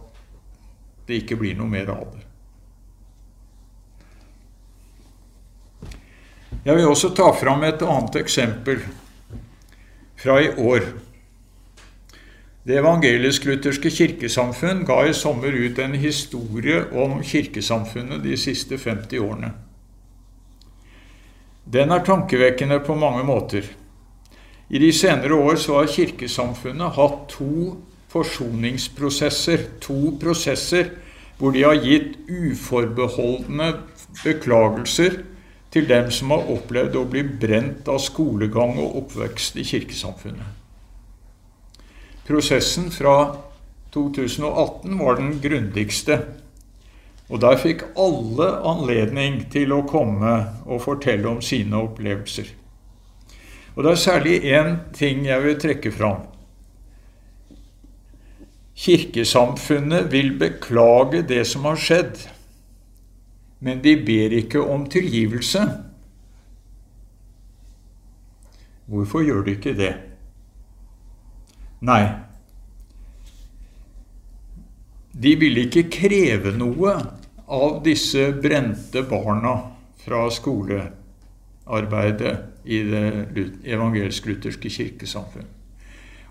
det 1.08 1.22
ikke 1.22 1.38
blir 1.40 1.56
noe 1.58 1.70
mer 1.70 1.90
av 1.94 2.06
det. 2.12 2.24
Jeg 6.66 6.76
vil 6.76 6.88
også 6.90 7.14
ta 7.16 7.30
fram 7.32 7.62
et 7.64 7.82
annet 7.86 8.18
eksempel 8.20 8.82
fra 10.18 10.40
i 10.42 10.50
år. 10.58 10.82
Det 12.68 12.76
evangelisk-lutherske 12.76 13.90
kirkesamfunn 13.90 14.82
ga 14.84 14.98
i 15.08 15.14
sommer 15.16 15.54
ut 15.54 15.78
en 15.80 15.94
historie 15.96 16.82
om 16.92 17.22
kirkesamfunnet 17.24 18.20
de 18.26 18.36
siste 18.36 18.76
50 18.78 19.22
årene. 19.24 19.52
Den 21.64 21.92
er 21.92 22.04
tankevekkende 22.04 22.80
på 22.84 22.96
mange 22.96 23.24
måter. 23.24 23.64
I 24.68 24.78
de 24.78 24.92
senere 24.92 25.34
år 25.34 25.56
så 25.56 25.78
har 25.78 25.92
kirkesamfunnet 25.92 26.96
hatt 26.96 27.24
to 27.32 27.78
forsoningsprosesser, 28.12 29.64
to 29.80 30.12
prosesser 30.20 30.92
hvor 31.38 31.54
de 31.54 31.62
har 31.64 31.80
gitt 31.80 32.16
uforbeholdne 32.28 33.72
beklagelser 34.24 35.22
til 35.72 35.88
dem 35.88 36.10
som 36.14 36.32
har 36.32 36.48
opplevd 36.52 36.96
å 36.96 37.08
bli 37.10 37.22
brent 37.40 37.88
av 37.92 38.00
skolegang 38.00 38.78
og 38.80 38.96
oppvekst 39.02 39.58
i 39.60 39.66
kirkesamfunnet. 39.68 40.56
Prosessen 42.28 42.90
fra 42.92 43.16
2018 43.94 44.98
var 45.00 45.16
den 45.16 45.38
grundigste. 45.40 46.20
Og 47.28 47.40
der 47.44 47.60
fikk 47.60 47.84
alle 48.00 48.48
anledning 48.68 49.42
til 49.52 49.72
å 49.76 49.84
komme 49.88 50.34
og 50.64 50.82
fortelle 50.84 51.28
om 51.28 51.42
sine 51.44 51.76
opplevelser. 51.84 52.48
Og 53.76 53.84
det 53.84 53.92
er 53.92 54.00
særlig 54.02 54.36
én 54.48 54.74
ting 54.96 55.26
jeg 55.28 55.44
vil 55.44 55.60
trekke 55.60 55.92
fram. 55.92 56.24
Kirkesamfunnet 58.78 60.08
vil 60.12 60.32
beklage 60.38 61.22
det 61.26 61.44
som 61.50 61.66
har 61.68 61.78
skjedd, 61.80 62.24
men 63.60 63.82
de 63.82 63.96
ber 64.06 64.36
ikke 64.38 64.62
om 64.62 64.86
tilgivelse. 64.90 65.64
Hvorfor 68.88 69.24
gjør 69.26 69.42
de 69.44 69.56
ikke 69.58 69.74
det? 69.76 69.94
Nei, 71.84 72.02
de 75.18 75.34
vil 75.40 75.58
ikke 75.64 75.88
kreve 75.90 76.52
noe 76.56 76.94
av 77.48 77.82
disse 77.84 78.32
brente 78.42 79.02
barna 79.08 79.54
fra 80.04 80.30
skolearbeidet 80.30 82.36
i 82.68 82.82
det 82.86 83.24
evangelisk-lutherske 83.66 84.70
kirkesamfunn. 84.70 85.46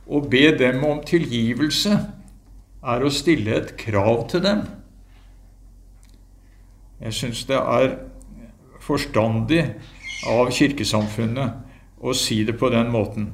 Å 0.08 0.22
be 0.24 0.56
dem 0.56 0.84
om 0.88 1.02
tilgivelse 1.04 1.98
er 2.88 3.04
å 3.04 3.12
stille 3.12 3.58
et 3.58 3.74
krav 3.80 4.28
til 4.32 4.44
dem. 4.46 4.62
Jeg 7.02 7.14
syns 7.14 7.44
det 7.46 7.58
er 7.58 7.96
forstandig 8.82 9.64
av 10.28 10.50
kirkesamfunnet 10.54 12.02
å 12.02 12.14
si 12.18 12.44
det 12.46 12.58
på 12.58 12.70
den 12.74 12.90
måten. 12.94 13.32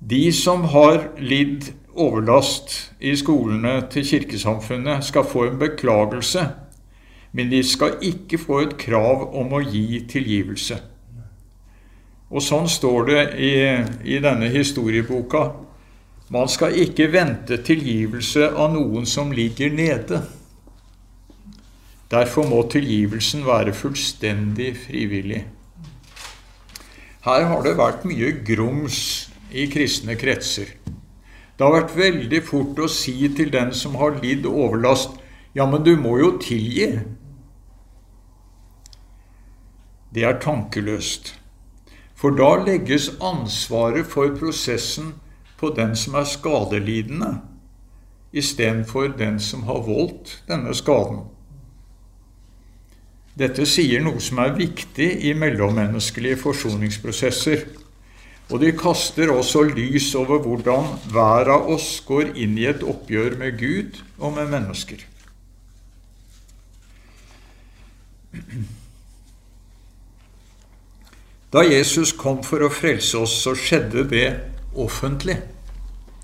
De 0.00 0.28
som 0.36 0.64
har 0.72 1.10
lidd 1.20 1.70
overlast 1.94 2.74
i 3.00 3.14
skolene 3.16 3.78
til 3.92 4.04
kirkesamfunnet, 4.04 5.04
skal 5.04 5.24
få 5.24 5.46
en 5.48 5.60
beklagelse, 5.60 6.48
men 7.32 7.50
de 7.50 7.62
skal 7.66 7.98
ikke 8.02 8.38
få 8.38 8.60
et 8.64 8.76
krav 8.78 9.28
om 9.36 9.54
å 9.54 9.62
gi 9.62 10.02
tilgivelse. 10.10 10.80
Og 12.34 12.42
sånn 12.42 12.68
står 12.70 13.10
det 13.10 13.22
i, 13.38 13.52
i 14.16 14.20
denne 14.22 14.48
historieboka. 14.50 15.44
Man 16.34 16.48
skal 16.50 16.74
ikke 16.82 17.10
vente 17.12 17.60
tilgivelse 17.62 18.48
av 18.50 18.72
noen 18.74 19.06
som 19.06 19.32
ligger 19.32 19.70
nede. 19.70 20.22
Derfor 22.10 22.46
må 22.48 22.62
tilgivelsen 22.70 23.46
være 23.46 23.72
fullstendig 23.72 24.74
frivillig. 24.84 25.44
Her 27.24 27.46
har 27.48 27.62
det 27.64 27.78
vært 27.78 28.04
mye 28.04 28.30
grums 28.44 28.98
i 29.48 29.64
kristne 29.72 30.16
kretser. 30.20 30.74
Det 31.56 31.64
har 31.64 31.72
vært 31.72 31.94
veldig 31.96 32.40
fort 32.44 32.80
å 32.82 32.88
si 32.90 33.14
til 33.36 33.52
den 33.54 33.72
som 33.72 33.96
har 33.96 34.18
lidd 34.20 34.44
overlast, 34.50 35.16
ja, 35.54 35.64
men 35.70 35.84
du 35.86 35.94
må 35.96 36.18
jo 36.18 36.34
tilgi. 36.42 36.90
Det 40.14 40.26
er 40.26 40.40
tankeløst. 40.42 41.32
For 42.14 42.34
da 42.34 42.56
legges 42.60 43.08
ansvaret 43.22 44.06
for 44.10 44.34
prosessen 44.36 45.14
på 45.60 45.70
den 45.76 45.94
som 45.96 46.18
er 46.18 46.28
skadelidende, 46.28 47.30
istedenfor 48.34 49.14
den 49.18 49.40
som 49.40 49.64
har 49.70 49.86
voldt 49.86 50.42
denne 50.50 50.74
skaden. 50.74 51.24
Dette 53.34 53.64
sier 53.66 54.02
noe 54.02 54.20
som 54.22 54.38
er 54.44 54.52
viktig 54.54 55.08
i 55.26 55.32
mellommenneskelige 55.34 56.38
forsoningsprosesser. 56.38 57.64
Og 58.52 58.60
de 58.62 58.70
kaster 58.76 59.32
også 59.32 59.64
lys 59.72 60.12
over 60.20 60.38
hvordan 60.44 60.86
hver 61.10 61.50
av 61.50 61.66
oss 61.74 61.96
går 62.06 62.36
inn 62.38 62.54
i 62.60 62.68
et 62.70 62.84
oppgjør 62.86 63.38
med 63.40 63.58
Gud 63.58 63.98
og 64.20 64.36
med 64.36 64.52
mennesker. 64.52 65.02
Da 71.54 71.62
Jesus 71.66 72.12
kom 72.18 72.42
for 72.46 72.62
å 72.66 72.70
frelse 72.70 73.18
oss, 73.18 73.34
så 73.42 73.54
skjedde 73.58 74.06
det 74.10 74.28
offentlig. 74.78 75.38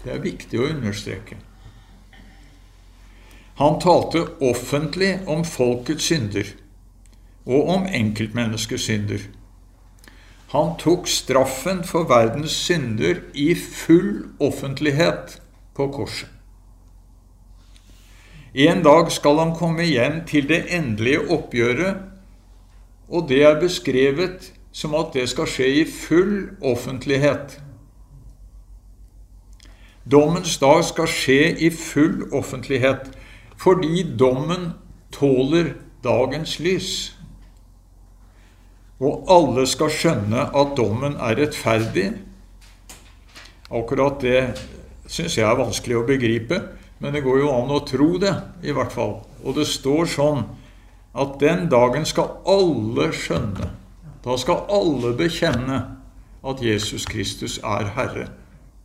Det 0.05 0.15
er 0.15 0.23
viktig 0.23 0.59
å 0.61 0.71
understreke. 0.71 1.39
Han 3.61 3.79
talte 3.83 4.25
offentlig 4.47 5.17
om 5.31 5.43
folkets 5.47 6.07
synder 6.11 6.49
og 7.47 7.69
om 7.69 7.87
enkeltmenneskets 7.87 8.83
synder. 8.83 9.23
Han 10.51 10.75
tok 10.79 11.07
straffen 11.09 11.85
for 11.87 12.09
verdens 12.11 12.51
synder 12.51 13.23
i 13.35 13.55
full 13.55 14.25
offentlighet 14.41 15.39
på 15.75 15.87
korset. 15.95 16.29
En 18.55 18.83
dag 18.83 19.13
skal 19.15 19.39
han 19.39 19.55
komme 19.55 19.85
igjen 19.87 20.25
til 20.27 20.49
det 20.49 20.65
endelige 20.75 21.23
oppgjøret, 21.31 22.01
og 23.09 23.29
det 23.29 23.45
er 23.47 23.61
beskrevet 23.61 24.51
som 24.73 24.95
at 24.99 25.15
det 25.15 25.29
skal 25.31 25.47
skje 25.47 25.69
i 25.83 25.85
full 25.87 26.51
offentlighet. 26.63 27.61
Dommens 30.11 30.59
dag 30.59 30.83
skal 30.85 31.07
skje 31.07 31.55
i 31.63 31.71
full 31.71 32.27
offentlighet 32.35 33.13
fordi 33.61 34.03
dommen 34.19 34.73
tåler 35.13 35.75
dagens 36.03 36.59
lys. 36.59 37.20
Og 39.01 39.25
alle 39.33 39.65
skal 39.69 39.93
skjønne 39.93 40.51
at 40.53 40.75
dommen 40.77 41.17
er 41.17 41.39
rettferdig. 41.41 42.11
Akkurat 43.71 44.21
det 44.21 44.43
syns 45.11 45.39
jeg 45.39 45.47
er 45.47 45.59
vanskelig 45.59 45.97
å 45.99 46.07
begripe, 46.07 46.61
men 47.01 47.15
det 47.17 47.25
går 47.25 47.41
jo 47.41 47.53
an 47.55 47.73
å 47.73 47.81
tro 47.89 48.13
det, 48.21 48.35
i 48.63 48.75
hvert 48.77 48.93
fall. 48.93 49.21
Og 49.41 49.57
det 49.57 49.67
står 49.71 50.11
sånn 50.13 50.45
at 51.17 51.39
den 51.41 51.67
dagen 51.73 52.05
skal 52.07 52.37
alle 52.49 53.09
skjønne. 53.17 53.71
Da 54.21 54.37
skal 54.39 54.67
alle 54.69 55.15
bekjenne 55.17 55.81
at 56.45 56.63
Jesus 56.63 57.09
Kristus 57.09 57.57
er 57.65 57.89
Herre, 57.97 58.29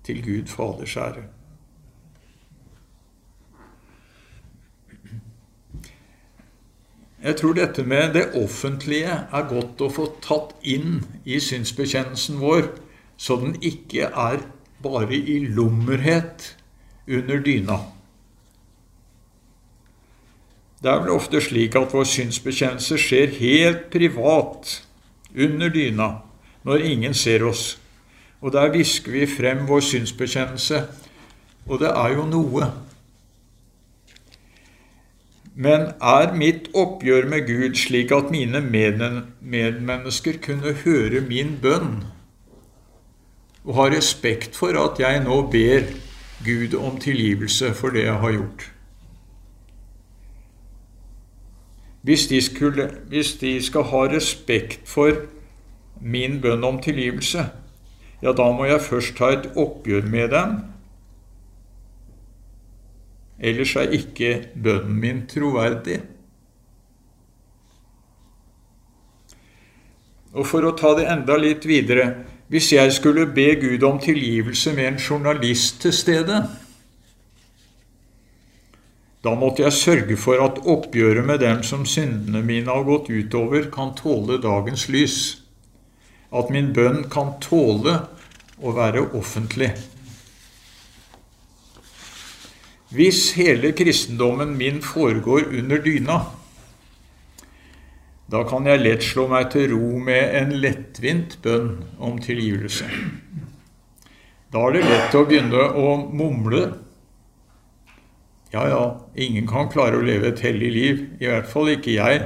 til 0.06 0.22
Gud 0.24 0.48
Faders 0.48 0.96
ære. 1.02 1.26
Jeg 7.26 7.40
tror 7.40 7.56
dette 7.58 7.82
med 7.84 8.14
det 8.14 8.28
offentlige 8.38 9.14
er 9.34 9.48
godt 9.50 9.80
å 9.82 9.90
få 9.90 10.04
tatt 10.22 10.52
inn 10.62 11.00
i 11.26 11.40
synsbekjennelsen 11.42 12.38
vår, 12.38 12.68
så 13.18 13.40
den 13.42 13.56
ikke 13.66 14.12
er 14.12 14.44
bare 14.86 15.18
i 15.18 15.40
lummerhet 15.50 16.52
under 17.10 17.42
dyna. 17.42 17.80
Det 20.84 20.92
er 20.92 21.02
vel 21.02 21.16
ofte 21.16 21.42
slik 21.42 21.74
at 21.80 21.98
vår 21.98 22.06
synsbekjennelse 22.14 23.02
skjer 23.02 23.34
helt 23.40 23.90
privat, 23.90 24.84
under 25.34 25.74
dyna, 25.74 26.12
når 26.62 26.86
ingen 26.92 27.18
ser 27.18 27.42
oss. 27.50 27.80
Og 28.46 28.54
der 28.54 28.70
visker 28.70 29.12
vi 29.12 29.26
frem 29.26 29.66
vår 29.66 29.82
synsbekjennelse, 29.82 30.86
og 31.66 31.82
det 31.82 31.90
er 31.90 32.20
jo 32.20 32.30
noe. 32.30 32.70
Men 35.56 35.94
er 36.04 36.34
mitt 36.36 36.68
oppgjør 36.76 37.30
med 37.32 37.46
Gud 37.48 37.78
slik 37.80 38.12
at 38.12 38.32
mine 38.32 38.60
medmennesker 38.60 40.42
kunne 40.44 40.74
høre 40.84 41.22
min 41.24 41.56
bønn 41.64 42.04
og 43.66 43.78
ha 43.80 43.86
respekt 43.90 44.58
for 44.60 44.76
at 44.78 45.00
jeg 45.00 45.24
nå 45.24 45.40
ber 45.54 45.88
Gud 46.46 46.76
om 46.78 47.00
tilgivelse 47.02 47.72
for 47.74 47.96
det 47.96 48.04
jeg 48.04 48.20
har 48.22 48.36
gjort? 48.36 48.68
Hvis 52.06 52.28
de, 52.28 52.42
skulle, 52.42 52.90
hvis 53.10 53.34
de 53.42 53.56
skal 53.64 53.88
ha 53.90 54.04
respekt 54.12 54.84
for 54.86 55.24
min 56.02 56.42
bønn 56.42 56.68
om 56.68 56.78
tilgivelse, 56.84 57.48
ja, 58.22 58.36
da 58.36 58.52
må 58.52 58.68
jeg 58.68 58.84
først 58.84 59.16
ta 59.18 59.32
et 59.34 59.48
oppgjør 59.56 60.06
med 60.12 60.30
dem 60.36 60.60
Ellers 63.40 63.76
er 63.76 63.96
ikke 63.96 64.32
bønnen 64.56 65.00
min 65.00 65.24
troverdig. 65.28 66.00
Og 70.36 70.48
for 70.48 70.68
å 70.68 70.76
ta 70.76 70.94
det 70.98 71.08
enda 71.08 71.38
litt 71.40 71.64
videre 71.68 72.10
Hvis 72.52 72.74
jeg 72.76 72.92
skulle 72.94 73.26
be 73.34 73.56
Gud 73.58 73.84
om 73.88 73.98
tilgivelse 73.98 74.74
med 74.78 74.86
en 74.86 75.00
journalist 75.02 75.80
til 75.82 75.94
stede, 75.96 76.44
da 79.26 79.32
måtte 79.34 79.64
jeg 79.64 79.74
sørge 79.74 80.18
for 80.22 80.38
at 80.44 80.60
oppgjøret 80.70 81.26
med 81.26 81.42
dem 81.42 81.64
som 81.66 81.88
syndene 81.90 82.44
mine 82.46 82.70
har 82.70 82.86
gått 82.86 83.10
utover, 83.10 83.66
kan 83.74 83.96
tåle 83.98 84.38
dagens 84.44 84.86
lys. 84.94 85.18
At 86.30 86.54
min 86.54 86.70
bønn 86.78 87.08
kan 87.10 87.34
tåle 87.42 87.96
å 88.62 88.76
være 88.78 89.08
offentlig. 89.18 89.72
Hvis 92.96 93.34
hele 93.36 93.74
kristendommen 93.76 94.56
min 94.58 94.82
foregår 94.82 95.50
under 95.58 95.82
dyna, 95.84 96.20
da 98.32 98.42
kan 98.48 98.66
jeg 98.66 98.82
lett 98.82 99.04
slå 99.04 99.28
meg 99.30 99.52
til 99.54 99.74
ro 99.74 100.00
med 100.02 100.38
en 100.40 100.54
lettvint 100.64 101.36
bønn 101.44 101.84
om 102.00 102.18
tilgivelse. 102.24 102.88
Da 104.54 104.64
er 104.64 104.78
det 104.78 104.86
lett 104.88 105.18
å 105.18 105.26
begynne 105.28 105.68
å 105.76 105.92
mumle. 106.08 106.64
Ja, 108.54 108.64
ja, 108.72 108.84
ingen 109.20 109.50
kan 109.50 109.68
klare 109.70 110.00
å 110.00 110.06
leve 110.06 110.32
et 110.32 110.42
hellig 110.46 110.72
liv, 110.72 111.04
i 111.20 111.28
hvert 111.28 111.52
fall 111.52 111.74
ikke 111.76 111.98
jeg. 111.98 112.24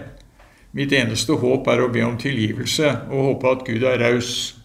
Mitt 0.78 0.93
eneste 0.93 1.39
håp 1.41 1.67
er 1.74 1.82
å 1.82 1.89
be 1.89 2.05
om 2.05 2.20
tilgivelse 2.22 2.93
og 3.09 3.26
håpe 3.32 3.55
at 3.55 3.65
Gud 3.65 3.88
er 3.89 3.97
raus. 4.05 4.59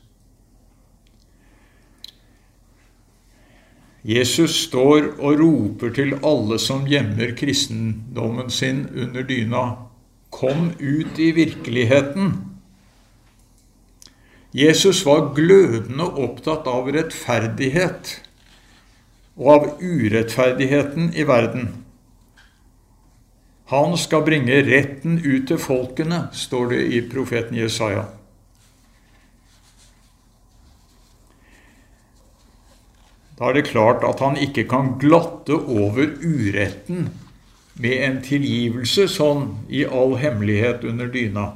Jesus 4.05 4.59
står 4.67 5.15
og 5.17 5.39
roper 5.41 5.93
til 5.97 6.19
alle 6.21 6.59
som 6.61 6.83
gjemmer 6.85 7.33
kristendommen 7.39 8.51
sin 8.53 8.83
under 8.93 9.25
dyna. 9.25 9.63
Kom 10.29 10.75
ut 10.77 11.19
i 11.19 11.31
virkeligheten. 11.33 12.35
Jesus 14.55 15.01
var 15.07 15.33
glødende 15.35 16.05
opptatt 16.05 16.69
av 16.69 16.91
rettferdighet 16.93 18.13
og 19.41 19.49
av 19.55 19.65
urettferdigheten 19.81 21.09
i 21.17 21.25
verden. 21.27 21.73
Han 23.73 23.97
skal 23.99 24.23
bringe 24.27 24.61
retten 24.69 25.17
ut 25.25 25.49
til 25.49 25.59
folkene, 25.59 26.27
står 26.37 26.69
det 26.75 26.83
i 26.93 27.01
profeten 27.09 27.57
Jesaja. 27.57 28.05
Da 33.39 33.51
er 33.51 33.57
det 33.59 33.69
klart 33.73 34.05
at 34.07 34.23
han 34.23 34.39
ikke 34.39 34.67
kan 34.71 34.95
glatte 35.03 35.57
over 35.59 36.13
uretten 36.23 37.09
med 37.75 38.03
en 38.07 38.21
tilgivelse 38.23 39.09
sånn 39.11 39.49
i 39.67 39.83
all 39.85 40.15
hemmelighet 40.23 40.85
under 40.87 41.11
dyna. 41.11 41.49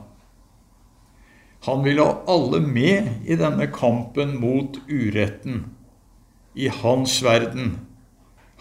Han 1.66 1.84
vil 1.84 2.00
ha 2.02 2.10
alle 2.30 2.60
med 2.62 3.28
i 3.30 3.38
denne 3.38 3.68
kampen 3.74 4.36
mot 4.40 4.78
uretten, 4.88 5.66
i 6.54 6.66
hans 6.72 7.20
verden, 7.22 7.76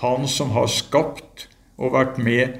han 0.03 0.28
som 0.30 0.53
har 0.53 0.70
skapt 0.70 1.47
og 1.78 1.95
vært 1.97 2.20
med 2.22 2.59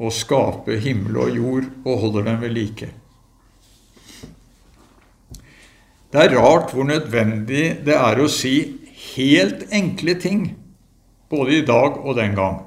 å 0.00 0.08
skape 0.14 0.78
himmel 0.80 1.18
og 1.26 1.36
jord 1.36 1.68
og 1.84 2.04
holder 2.04 2.28
dem 2.30 2.40
ved 2.44 2.56
like. 2.56 2.88
Det 6.10 6.22
er 6.24 6.36
rart 6.40 6.72
hvor 6.74 6.88
nødvendig 6.88 7.64
det 7.86 7.94
er 7.94 8.18
å 8.18 8.28
si 8.32 8.79
helt 9.00 9.66
enkle 9.72 10.14
ting, 10.20 10.56
både 11.30 11.58
i 11.58 11.64
dag 11.66 11.98
og 12.00 12.16
den 12.16 12.34
gang. 12.34 12.60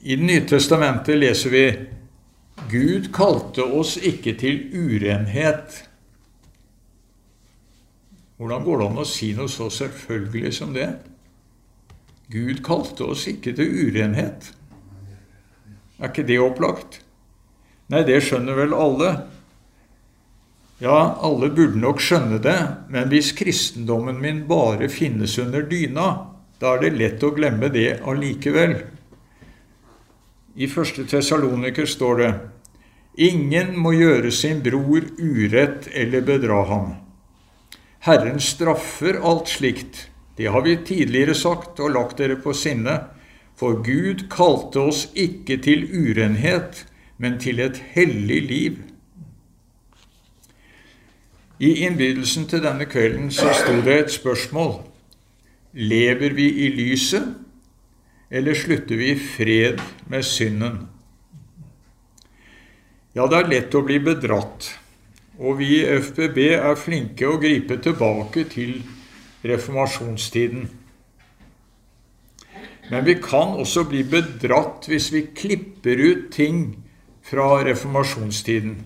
I 0.00 0.16
Det 0.16 0.24
nye 0.24 0.46
testamentet 0.48 1.18
leser 1.18 1.50
vi 1.50 1.64
Gud 2.70 3.10
kalte 3.12 3.64
oss 3.64 3.96
ikke 3.96 4.32
til 4.40 4.62
urenhet. 4.72 5.84
Hvordan 8.40 8.64
går 8.64 8.78
det 8.80 8.86
an 8.88 9.02
å 9.02 9.04
si 9.04 9.32
noe 9.36 9.52
så 9.52 9.68
selvfølgelig 9.68 10.54
som 10.56 10.72
det? 10.72 10.88
Gud 12.32 12.62
kalte 12.64 13.10
oss 13.12 13.26
ikke 13.28 13.52
til 13.58 13.74
urenhet. 13.88 14.52
Er 16.00 16.08
ikke 16.08 16.24
det 16.24 16.38
opplagt? 16.40 17.02
Nei, 17.92 18.04
det 18.06 18.22
skjønner 18.24 18.56
vel 18.56 18.72
alle. 18.72 19.10
Ja, 20.80 21.18
alle 21.20 21.50
burde 21.52 21.76
nok 21.76 22.00
skjønne 22.00 22.38
det, 22.40 22.56
men 22.88 23.10
hvis 23.12 23.34
kristendommen 23.36 24.16
min 24.22 24.46
bare 24.48 24.88
finnes 24.88 25.36
under 25.42 25.66
dyna, 25.68 26.06
da 26.60 26.72
er 26.74 26.86
det 26.86 26.94
lett 26.96 27.24
å 27.24 27.34
glemme 27.36 27.68
det 27.72 27.98
allikevel. 28.08 28.78
I 30.56 30.68
første 30.72 31.04
Tessaloniker 31.08 31.84
står 31.88 32.16
det 32.22 32.30
Ingen 33.20 33.74
må 33.76 33.92
gjøre 33.92 34.32
sin 34.32 34.62
bror 34.64 35.04
urett 35.20 35.90
eller 35.92 36.24
bedra 36.24 36.62
ham. 36.70 36.92
Herren 38.06 38.40
straffer 38.40 39.20
alt 39.20 39.52
slikt. 39.52 40.06
Det 40.36 40.48
har 40.48 40.64
vi 40.64 40.78
tidligere 40.80 41.34
sagt 41.36 41.80
og 41.84 41.92
lagt 41.92 42.22
dere 42.22 42.38
på 42.40 42.54
sinne. 42.56 43.02
For 43.60 43.82
Gud 43.84 44.30
kalte 44.32 44.86
oss 44.88 45.02
ikke 45.12 45.58
til 45.60 45.84
urenhet, 45.92 46.86
men 47.20 47.36
til 47.42 47.60
et 47.60 47.82
hellig 47.92 48.40
liv. 48.48 48.78
I 51.60 51.74
innbydelsen 51.84 52.46
til 52.48 52.62
denne 52.64 52.86
kvelden 52.88 53.28
så 53.28 53.50
sto 53.52 53.74
det 53.84 53.96
et 53.98 54.12
spørsmål. 54.14 54.78
Lever 55.76 56.32
vi 56.32 56.46
i 56.64 56.70
lyset, 56.72 57.34
eller 58.30 58.56
slutter 58.56 58.96
vi 58.96 59.10
i 59.12 59.18
fred 59.20 59.82
med 60.08 60.24
synden? 60.24 60.86
Ja, 63.14 63.26
det 63.28 63.36
er 63.42 63.50
lett 63.50 63.76
å 63.76 63.84
bli 63.84 63.98
bedratt, 64.00 64.70
og 65.36 65.58
vi 65.60 65.82
i 65.82 65.98
FBB 66.00 66.38
er 66.56 66.80
flinke 66.80 67.28
å 67.28 67.36
gripe 67.42 67.76
tilbake 67.82 68.46
til 68.48 68.78
reformasjonstiden. 69.44 70.68
Men 72.90 73.04
vi 73.04 73.18
kan 73.20 73.52
også 73.60 73.84
bli 73.90 74.00
bedratt 74.08 74.88
hvis 74.88 75.10
vi 75.12 75.26
klipper 75.36 76.00
ut 76.00 76.30
ting 76.32 76.62
fra 77.26 77.60
reformasjonstiden. 77.68 78.78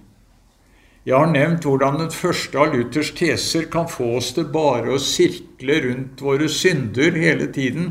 Jeg 1.05 1.19
har 1.21 1.29
nevnt 1.29 1.67
hvordan 1.69 1.99
den 2.01 2.13
første 2.15 2.57
av 2.57 2.73
Luthers 2.73 3.11
teser 3.13 3.67
kan 3.73 3.91
få 3.93 4.15
oss 4.23 4.31
til 4.33 4.47
bare 4.49 4.95
å 4.95 5.03
sirkle 5.03 5.77
rundt 5.85 6.23
våre 6.25 6.49
synder 6.49 7.13
hele 7.21 7.51
tiden, 7.53 7.91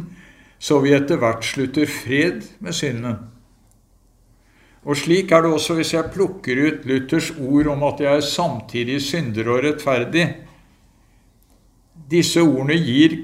så 0.58 0.80
vi 0.82 0.96
etter 0.98 1.20
hvert 1.22 1.46
slutter 1.46 1.86
fred 1.90 2.42
med 2.64 2.74
synden. 2.74 3.20
Og 4.84 4.98
slik 5.00 5.30
er 5.32 5.46
det 5.46 5.54
også 5.54 5.78
hvis 5.78 5.94
jeg 5.94 6.12
plukker 6.16 6.58
ut 6.58 6.88
Luthers 6.90 7.30
ord 7.38 7.70
om 7.76 7.86
at 7.88 8.02
jeg 8.02 8.18
er 8.18 8.26
samtidig 8.26 8.98
synder 9.06 9.52
og 9.54 9.62
rettferdig. 9.68 10.26
Disse 12.10 12.42
ordene 12.42 12.80
gir 12.82 13.16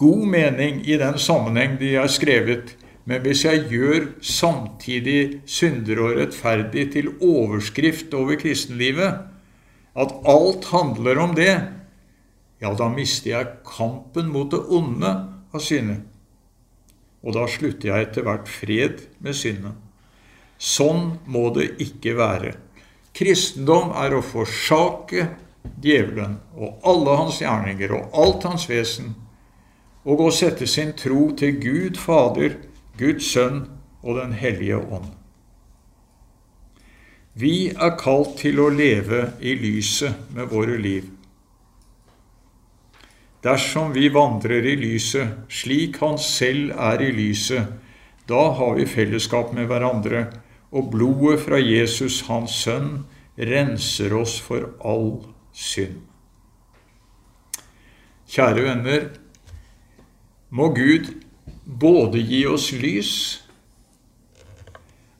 god 0.00 0.24
mening 0.24 0.80
i 0.88 0.96
den 0.98 1.20
sammenheng 1.20 1.76
de 1.78 1.92
er 2.00 2.08
skrevet, 2.10 2.72
men 3.08 3.22
hvis 3.24 3.46
jeg 3.46 3.64
gjør 3.70 4.10
samtidig 4.20 5.40
synder 5.48 6.02
og 6.04 6.18
rettferdig 6.18 6.90
til 6.92 7.08
overskrift 7.24 8.12
over 8.12 8.36
kristenlivet, 8.36 9.22
at 9.98 10.14
alt 10.28 10.68
handler 10.68 11.20
om 11.22 11.32
det, 11.38 11.54
ja, 12.60 12.74
da 12.76 12.90
mister 12.92 13.30
jeg 13.30 13.54
kampen 13.66 14.28
mot 14.34 14.50
det 14.52 14.60
onde 14.60 15.14
av 15.54 15.64
synet. 15.64 16.04
og 17.18 17.34
da 17.34 17.48
slutter 17.50 17.88
jeg 17.90 18.04
etter 18.06 18.22
hvert 18.22 18.46
fred 18.46 19.00
med 19.18 19.34
syndet. 19.34 19.74
Sånn 20.58 21.18
må 21.26 21.48
det 21.56 21.72
ikke 21.82 22.14
være. 22.14 22.52
Kristendom 23.10 23.90
er 23.98 24.14
å 24.14 24.22
forsake 24.22 25.24
djevelen 25.82 26.36
og 26.54 26.86
alle 26.86 27.16
hans 27.18 27.40
gjerninger 27.42 27.94
og 27.96 28.14
alt 28.22 28.46
hans 28.46 28.68
vesen, 28.70 29.16
og 30.06 30.22
å 30.22 30.30
sette 30.30 30.66
sin 30.70 30.94
tro 30.96 31.32
til 31.36 31.58
Gud 31.58 31.98
Fader, 31.98 32.54
Guds 32.98 33.32
Sønn 33.32 33.62
og 34.02 34.18
Den 34.18 34.32
hellige 34.32 34.78
ånd. 34.78 35.12
Vi 37.38 37.70
er 37.70 37.94
kalt 38.00 38.38
til 38.40 38.58
å 38.58 38.70
leve 38.74 39.28
i 39.38 39.54
lyset 39.54 40.34
med 40.34 40.50
våre 40.50 40.74
liv. 40.80 41.04
Dersom 43.46 43.92
vi 43.94 44.08
vandrer 44.10 44.66
i 44.66 44.74
lyset, 44.80 45.46
slik 45.48 46.00
Han 46.02 46.18
selv 46.18 46.72
er 46.74 47.04
i 47.04 47.12
lyset, 47.14 47.68
da 48.28 48.50
har 48.58 48.74
vi 48.74 48.88
fellesskap 48.90 49.54
med 49.54 49.70
hverandre, 49.70 50.26
og 50.74 50.90
blodet 50.90 51.38
fra 51.46 51.60
Jesus, 51.62 52.24
Hans 52.26 52.58
Sønn, 52.64 53.06
renser 53.38 54.12
oss 54.18 54.34
for 54.42 54.74
all 54.84 55.22
synd. 55.54 56.02
Kjære 58.28 58.66
venner, 58.66 59.06
må 60.50 60.72
Gud 60.74 61.14
både 61.68 62.22
gi 62.24 62.46
oss 62.48 62.70
lys 62.72 63.12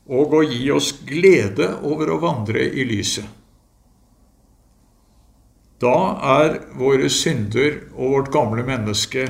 og 0.09 0.33
å 0.39 0.41
gi 0.49 0.71
oss 0.73 0.95
glede 1.05 1.69
over 1.85 2.15
å 2.15 2.23
vandre 2.23 2.65
i 2.65 2.87
lyset. 2.89 3.27
Da 5.79 5.99
er 6.41 6.57
våre 6.81 7.11
synder 7.13 7.85
og 7.93 8.15
vårt 8.17 8.33
gamle 8.35 8.65
menneske 8.67 9.29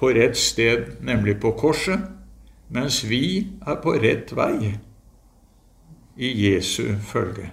på 0.00 0.10
rett 0.16 0.38
sted, 0.40 0.96
nemlig 1.04 1.36
på 1.42 1.52
korset, 1.60 2.08
mens 2.72 3.04
vi 3.06 3.44
er 3.68 3.78
på 3.84 3.94
rett 4.00 4.32
vei 4.34 4.72
i 6.16 6.32
Jesu 6.48 6.96
følge. 7.06 7.52